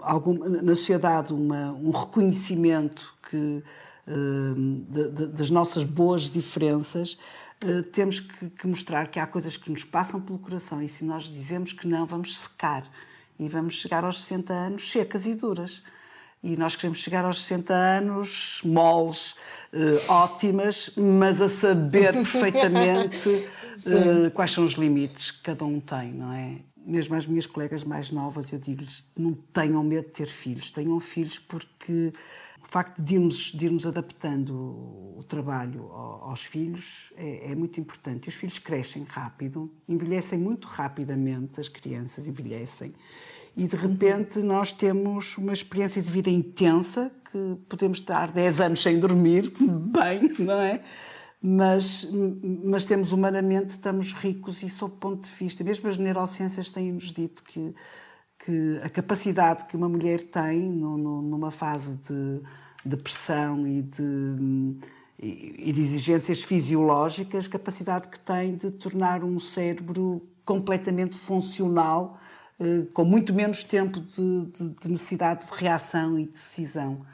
algum, 0.00 0.38
na 0.62 0.74
sociedade 0.74 1.34
uma, 1.34 1.72
um 1.72 1.90
reconhecimento 1.90 3.14
que, 3.28 3.62
um, 4.06 4.86
de, 4.88 5.10
de, 5.10 5.26
das 5.26 5.50
nossas 5.50 5.84
boas 5.84 6.30
diferenças, 6.30 7.18
uh, 7.62 7.82
temos 7.82 8.20
que, 8.20 8.48
que, 8.48 8.66
mostrar 8.66 9.08
que 9.08 9.20
há 9.20 9.26
coisas 9.26 9.58
que 9.58 9.70
nos 9.70 9.84
passam 9.84 10.18
pelo 10.18 10.38
coração 10.38 10.80
e 10.80 10.88
se 10.88 11.04
nós 11.04 11.24
dizemos 11.24 11.74
que 11.74 11.86
não, 11.86 12.06
vamos 12.06 12.38
secar 12.38 12.88
e 13.38 13.48
vamos 13.48 13.74
chegar 13.74 14.04
aos 14.04 14.20
60 14.22 14.52
anos 14.52 14.90
secas 14.90 15.26
e 15.26 15.34
duras. 15.34 15.82
E 16.42 16.56
nós 16.56 16.76
queremos 16.76 17.00
chegar 17.00 17.24
aos 17.24 17.42
60 17.42 17.74
anos 17.74 18.60
moles, 18.64 19.32
uh, 19.72 20.12
ótimas, 20.12 20.90
mas 20.96 21.42
a 21.42 21.48
saber 21.48 22.12
perfeitamente 22.24 23.28
uh, 23.28 24.30
quais 24.32 24.52
são 24.52 24.64
os 24.64 24.72
limites 24.72 25.32
que 25.32 25.42
cada 25.42 25.64
um 25.64 25.80
tem, 25.80 26.12
não 26.12 26.32
é? 26.32 26.58
mesmo 26.88 27.14
às 27.14 27.26
minhas 27.26 27.46
colegas 27.46 27.84
mais 27.84 28.10
novas, 28.10 28.50
eu 28.50 28.58
digo-lhes: 28.58 29.04
não 29.16 29.34
tenham 29.34 29.84
medo 29.84 30.06
de 30.06 30.14
ter 30.14 30.28
filhos, 30.28 30.70
tenham 30.70 30.98
filhos 30.98 31.38
porque 31.38 32.12
facto 32.68 33.00
de 33.00 33.14
irmos, 33.14 33.52
de 33.52 33.64
irmos 33.64 33.86
adaptando 33.86 34.54
o 34.54 35.24
trabalho 35.26 35.90
aos 35.92 36.44
filhos 36.44 37.12
é, 37.16 37.50
é, 37.50 37.54
muito 37.54 37.80
importante. 37.80 38.28
Os 38.28 38.34
filhos 38.34 38.58
crescem 38.58 39.04
rápido, 39.04 39.72
envelhecem 39.88 40.38
muito 40.38 40.68
rapidamente, 40.68 41.58
as 41.58 41.68
crianças 41.68 42.28
envelhecem, 42.28 42.94
e 43.56 43.66
de 43.66 43.74
repente 43.74 44.38
nós 44.40 44.70
temos 44.70 45.36
uma 45.38 45.52
experiência 45.52 46.02
de 46.02 46.10
vida 46.10 46.30
intensa, 46.30 47.10
que 47.32 47.56
podemos 47.68 47.98
estar 47.98 48.30
10 48.30 48.60
anos 48.60 48.82
sem 48.82 49.00
dormir, 49.00 49.52
bem, 49.58 50.34
não 50.38 50.60
é? 50.60 50.82
mas, 51.40 52.08
mas 52.64 52.84
temos 52.84 53.12
humanamente, 53.12 53.70
estamos 53.70 54.12
ricos 54.12 54.62
e 54.62 54.68
sob 54.68 54.94
o 54.94 54.96
ponto 54.96 55.28
de 55.28 55.34
vista, 55.34 55.62
mesmo 55.62 55.88
as 55.88 55.96
neurociências 55.96 56.70
têm-nos 56.70 57.12
dito 57.12 57.42
que, 57.44 57.74
que 58.38 58.78
a 58.82 58.88
capacidade 58.88 59.64
que 59.66 59.76
uma 59.76 59.88
mulher 59.88 60.22
tem 60.22 60.60
no, 60.70 60.96
no, 60.96 61.22
numa 61.22 61.50
fase 61.50 61.96
de, 61.96 62.40
de 62.84 62.96
pressão 62.96 63.66
e 63.66 63.82
de, 63.82 64.76
e 65.18 65.72
de 65.72 65.80
exigências 65.80 66.42
fisiológicas, 66.42 67.48
capacidade 67.48 68.08
que 68.08 68.18
tem 68.18 68.54
de 68.54 68.70
tornar 68.70 69.24
um 69.24 69.40
cérebro 69.40 70.22
completamente 70.44 71.16
funcional, 71.16 72.18
eh, 72.58 72.86
com 72.94 73.04
muito 73.04 73.34
menos 73.34 73.62
tempo 73.64 74.00
de, 74.00 74.46
de, 74.46 74.68
de 74.68 74.88
necessidade 74.88 75.46
de 75.46 75.52
reação 75.52 76.18
e 76.18 76.24
de 76.26 76.32
decisão. 76.32 77.04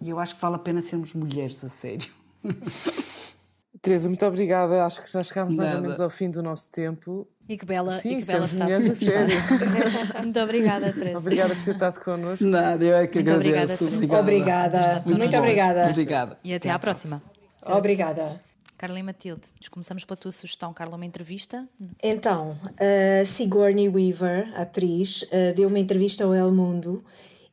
E 0.00 0.10
eu 0.10 0.18
acho 0.18 0.34
que 0.34 0.42
vale 0.42 0.56
a 0.56 0.58
pena 0.58 0.80
sermos 0.82 1.14
mulheres 1.14 1.62
a 1.62 1.68
sério. 1.68 2.10
Teresa, 3.80 4.08
muito 4.08 4.24
obrigada. 4.24 4.84
Acho 4.84 5.02
que 5.02 5.10
já 5.10 5.22
chegámos 5.22 5.54
mais 5.54 5.74
ou 5.74 5.82
menos 5.82 6.00
ao 6.00 6.08
fim 6.08 6.30
do 6.30 6.42
nosso 6.42 6.70
tempo. 6.70 7.26
E 7.48 7.56
que 7.56 7.66
bela, 7.66 7.98
Sim, 7.98 8.18
e 8.18 8.20
que 8.20 8.26
bela 8.26 8.46
mulheres 8.46 8.90
a 8.90 8.94
sério. 8.94 9.36
muito 10.22 10.40
obrigada, 10.40 10.92
Teresa. 10.92 11.18
Obrigada 11.18 11.54
por 11.54 11.64
ter 11.64 11.70
estado 11.72 12.00
connosco. 12.00 12.44
Nada, 12.44 12.84
eu 12.84 12.96
é 12.96 13.06
que 13.06 13.18
muito 13.18 13.30
agradeço. 13.30 13.84
Obrigada. 13.86 14.20
Obrigada. 14.20 14.78
obrigada. 14.78 15.02
Muito 15.06 15.36
obrigada. 15.36 15.90
Obrigada. 15.90 16.38
E 16.44 16.54
até, 16.54 16.68
até 16.68 16.70
à 16.70 16.78
próxima. 16.78 17.22
próxima. 17.60 17.78
Obrigada. 17.78 18.40
Carla 18.82 18.98
e 18.98 19.02
Matilde, 19.04 19.42
começamos 19.70 20.04
pela 20.04 20.16
tua 20.16 20.32
sugestão, 20.32 20.74
Carla, 20.74 20.96
uma 20.96 21.06
entrevista? 21.06 21.68
Então, 22.02 22.56
uh, 22.72 23.24
Sigourney 23.24 23.88
Weaver, 23.88 24.52
atriz, 24.60 25.22
uh, 25.22 25.54
deu 25.54 25.68
uma 25.68 25.78
entrevista 25.78 26.24
ao 26.24 26.34
El 26.34 26.50
Mundo 26.50 27.00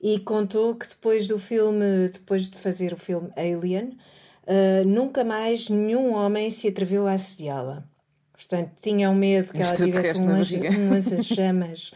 e 0.02 0.18
contou 0.20 0.74
que 0.74 0.88
depois 0.88 1.28
do 1.28 1.38
filme, 1.38 2.10
depois 2.12 2.50
de 2.50 2.58
fazer 2.58 2.94
o 2.94 2.98
filme 2.98 3.30
Alien, 3.38 3.90
uh, 4.48 4.88
nunca 4.88 5.24
mais 5.24 5.70
nenhum 5.70 6.16
homem 6.16 6.50
se 6.50 6.68
atreveu 6.68 7.06
a 7.06 7.12
assediá-la. 7.12 7.84
Portanto, 8.40 8.72
tinham 8.82 9.14
medo 9.14 9.52
que 9.52 9.62
ela 9.62 9.76
tivesse 9.76 10.22
um, 10.22 10.30
um 10.30 10.90
lança-chamas. 10.90 11.92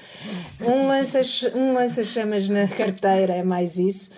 um 0.60 0.88
lança-chamas 0.90 1.56
um 1.56 1.74
lança 1.74 2.04
na 2.52 2.68
carteira, 2.68 3.36
é 3.36 3.44
mais 3.44 3.80
isso. 3.80 4.12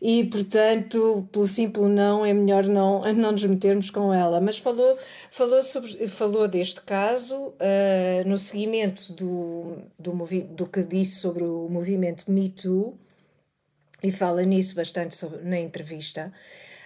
E, 0.00 0.24
portanto, 0.26 1.28
pelo 1.32 1.44
simples 1.44 1.90
não, 1.90 2.24
é 2.24 2.32
melhor 2.32 2.66
não, 2.66 3.02
não 3.12 3.32
nos 3.32 3.44
metermos 3.44 3.90
com 3.90 4.14
ela. 4.14 4.40
Mas 4.40 4.58
falou, 4.58 4.96
falou, 5.28 5.60
sobre, 5.60 6.06
falou 6.06 6.46
deste 6.46 6.82
caso 6.82 7.36
uh, 7.36 8.28
no 8.28 8.38
seguimento 8.38 9.12
do, 9.12 9.78
do, 9.98 10.12
do 10.50 10.66
que 10.66 10.84
disse 10.84 11.16
sobre 11.16 11.42
o 11.42 11.68
movimento 11.68 12.30
Me 12.30 12.48
Too, 12.48 12.96
e 14.04 14.12
fala 14.12 14.42
nisso 14.42 14.76
bastante 14.76 15.16
sobre, 15.16 15.42
na 15.42 15.58
entrevista. 15.58 16.32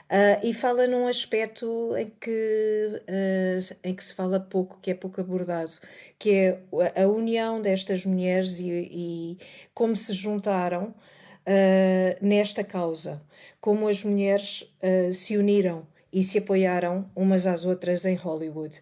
Uh, 0.06 0.38
e 0.46 0.54
fala 0.54 0.86
num 0.86 1.08
aspecto 1.08 1.92
em 1.96 2.12
que, 2.20 3.02
uh, 3.08 3.76
em 3.82 3.92
que 3.92 4.04
se 4.04 4.14
fala 4.14 4.38
pouco, 4.38 4.78
que 4.80 4.92
é 4.92 4.94
pouco 4.94 5.20
abordado, 5.20 5.72
que 6.16 6.30
é 6.30 6.60
a 6.94 7.08
união 7.08 7.60
destas 7.60 8.06
mulheres 8.06 8.60
e, 8.60 8.68
e 8.70 9.38
como 9.74 9.96
se 9.96 10.14
juntaram 10.14 10.94
uh, 10.94 12.24
nesta 12.24 12.62
causa, 12.62 13.20
como 13.60 13.88
as 13.88 14.04
mulheres 14.04 14.72
se 15.12 15.36
uniram 15.36 15.84
e 16.12 16.22
se 16.22 16.38
apoiaram 16.38 17.10
umas 17.16 17.48
às 17.48 17.64
outras 17.64 18.04
em 18.04 18.14
Hollywood. 18.14 18.80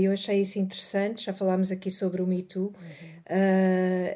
eu 0.00 0.10
achei 0.10 0.40
isso 0.40 0.58
interessante, 0.58 1.26
já 1.26 1.32
falámos 1.34 1.70
aqui 1.70 1.90
sobre 1.90 2.22
o 2.22 2.26
Me 2.26 2.42
Too. 2.42 2.68
Uhum. 2.68 2.72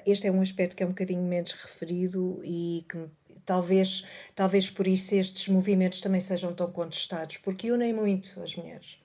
este 0.07 0.27
é 0.27 0.33
um 0.33 0.41
aspecto 0.41 0.75
que 0.75 0.83
é 0.83 0.87
um 0.87 0.91
bocadinho 0.91 1.23
menos 1.23 1.53
referido 1.53 2.41
e 2.43 2.87
que 2.89 2.99
talvez, 3.45 4.05
talvez 4.35 4.71
por 4.71 4.87
isso 4.87 5.15
estes 5.15 5.49
movimentos 5.49 6.01
também 6.01 6.21
sejam 6.21 6.55
tão 6.55 6.71
contestados, 6.71 7.39
porque 7.39 7.71
unem 7.71 7.93
muito 7.93 8.41
as 8.43 8.55
mulheres. 8.57 8.99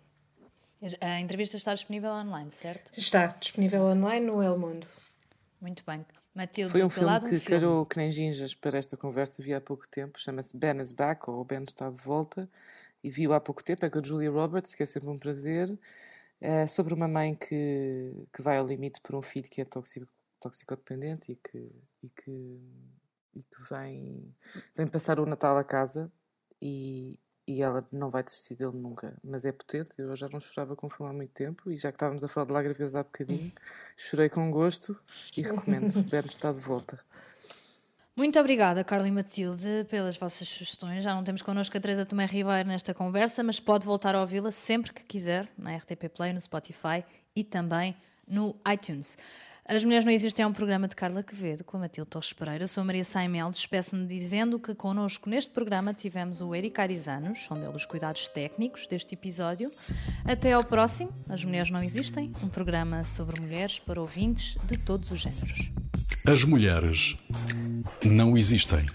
A 1.02 1.20
entrevista 1.20 1.58
está 1.58 1.74
disponível 1.74 2.12
online, 2.12 2.52
certo? 2.52 2.92
Está 2.96 3.28
disponível 3.28 3.84
online 3.84 4.26
no 4.26 4.42
El 4.42 4.58
Mundo. 4.58 4.88
Muito 5.60 5.84
bem. 5.86 6.06
Matilde, 6.36 6.72
Foi 6.72 6.84
um 6.84 6.90
filme 6.90 7.08
lado, 7.08 7.30
que 7.30 7.36
um 7.38 7.40
calhou 7.40 7.86
que 7.86 7.98
nem 7.98 8.12
ginjas 8.12 8.54
para 8.54 8.78
esta 8.78 8.98
conversa, 8.98 9.42
vi 9.42 9.54
há 9.54 9.62
pouco 9.62 9.88
tempo, 9.88 10.20
chama-se 10.20 10.56
Ben 10.56 10.82
is 10.82 10.92
Back, 10.92 11.30
ou 11.30 11.46
Ben 11.46 11.64
está 11.64 11.90
de 11.90 11.98
volta, 12.02 12.50
e 13.02 13.10
vi-o 13.10 13.34
há 13.34 13.40
pouco 13.40 13.64
tempo, 13.64 13.86
é 13.86 13.90
com 13.90 14.00
a 14.00 14.04
Julia 14.04 14.30
Roberts, 14.30 14.76
que 14.76 14.84
é 14.84 14.86
sempre 14.86 15.10
um 15.10 15.18
prazer, 15.18 15.80
É 16.42 16.68
sobre 16.68 16.94
uma 16.94 17.08
mãe 17.08 17.34
que, 17.34 18.28
que 18.34 18.42
vai 18.42 18.58
ao 18.58 18.68
limite 18.68 19.00
por 19.02 19.16
um 19.16 19.22
filho 19.22 19.50
que 19.50 19.62
é 19.62 19.66
tóxico, 19.66 20.08
toxicodependente 20.42 21.32
e 21.32 21.36
que, 21.38 21.72
e 22.04 22.10
que, 22.10 22.60
e 23.36 23.44
que 23.44 23.62
vem, 23.70 24.34
vem 24.76 24.88
passar 24.88 25.20
o 25.20 25.26
Natal 25.26 25.58
a 25.58 25.64
casa 25.64 26.12
e, 26.62 27.20
e 27.48 27.62
ela 27.62 27.88
não 27.92 28.10
vai 28.10 28.24
desistir 28.24 28.56
dele 28.56 28.78
nunca, 28.78 29.16
mas 29.24 29.46
é 29.46 29.52
potente. 29.52 29.96
Eu 29.98 30.16
já 30.16 30.30
não 30.30 30.40
chorava 30.40 30.76
com 30.76 30.90
fome 30.90 31.10
há 31.10 31.14
muito 31.14 31.32
tempo 31.32 31.70
e 31.70 31.78
já 31.78 31.92
que 31.92 31.98
estávamos 31.98 32.24
a 32.24 32.28
falar 32.28 32.48
de 32.48 32.54
lágrimas 32.54 32.96
há 32.96 33.04
bocadinho, 33.04 33.52
chorei 33.98 34.30
com 34.30 34.50
gosto 34.50 34.98
e 35.36 35.42
recomendo. 35.42 36.02
Berno 36.10 36.30
está 36.30 36.52
de 36.52 36.62
volta. 36.62 37.00
Muito 38.16 38.40
obrigada, 38.40 38.82
Carla 38.82 39.10
e 39.10 39.12
Matilde, 39.12 39.86
pelas 39.90 40.18
vossas 40.18 40.48
sugestões. 40.48 41.04
Já 41.04 41.14
não 41.14 41.22
temos 41.22 41.42
connosco 41.42 41.78
a 41.78 41.82
Teresa 41.82 42.06
Tomé 42.06 42.26
Ribeiro 42.26 42.70
nesta 42.70 42.94
conversa, 42.94 43.44
mas 43.44 43.60
pode 43.60 43.86
voltar 43.86 44.16
a 44.16 44.22
ouvi-la 44.22 44.52
sempre 44.52 44.94
que 44.94 45.04
quiser, 45.04 45.52
na 45.58 45.76
RTP 45.76 46.08
Play, 46.08 46.32
no 46.32 46.40
Spotify 46.40 47.04
e 47.36 47.44
também 47.44 47.94
no 48.26 48.56
iTunes. 48.72 49.18
As 49.68 49.84
Mulheres 49.84 50.06
Não 50.06 50.12
Existem 50.12 50.44
é 50.44 50.48
um 50.48 50.54
programa 50.54 50.88
de 50.88 50.96
Carla 50.96 51.24
Quevedo 51.24 51.64
com 51.64 51.78
a 51.78 51.80
Matilde 51.80 52.08
Torres 52.12 52.32
Pereira. 52.32 52.68
Sou 52.68 52.84
Maria 52.84 53.04
Saimel, 53.04 53.50
despeço-me 53.50 54.06
dizendo 54.06 54.60
que 54.60 54.76
connosco 54.76 55.28
neste 55.28 55.52
programa 55.52 55.92
tivemos 55.92 56.40
o 56.40 56.54
Eric 56.54 56.80
Arizanos, 56.80 57.46
são 57.46 57.60
dele 57.60 57.76
os 57.76 57.84
cuidados 57.84 58.28
técnicos 58.28 58.86
deste 58.86 59.16
episódio. 59.16 59.72
Até 60.24 60.54
ao 60.54 60.64
próximo, 60.64 61.12
As 61.28 61.44
Mulheres 61.44 61.72
Não 61.72 61.82
Existem, 61.82 62.32
um 62.44 62.48
programa 62.48 63.04
sobre 63.04 63.42
mulheres 63.42 63.80
para 63.80 64.00
ouvintes 64.00 64.56
de 64.68 64.78
todos 64.78 65.10
os 65.10 65.20
géneros. 65.20 65.72
As 66.28 66.44
mulheres 66.44 67.18
não 68.04 68.38
existem. 68.38 68.86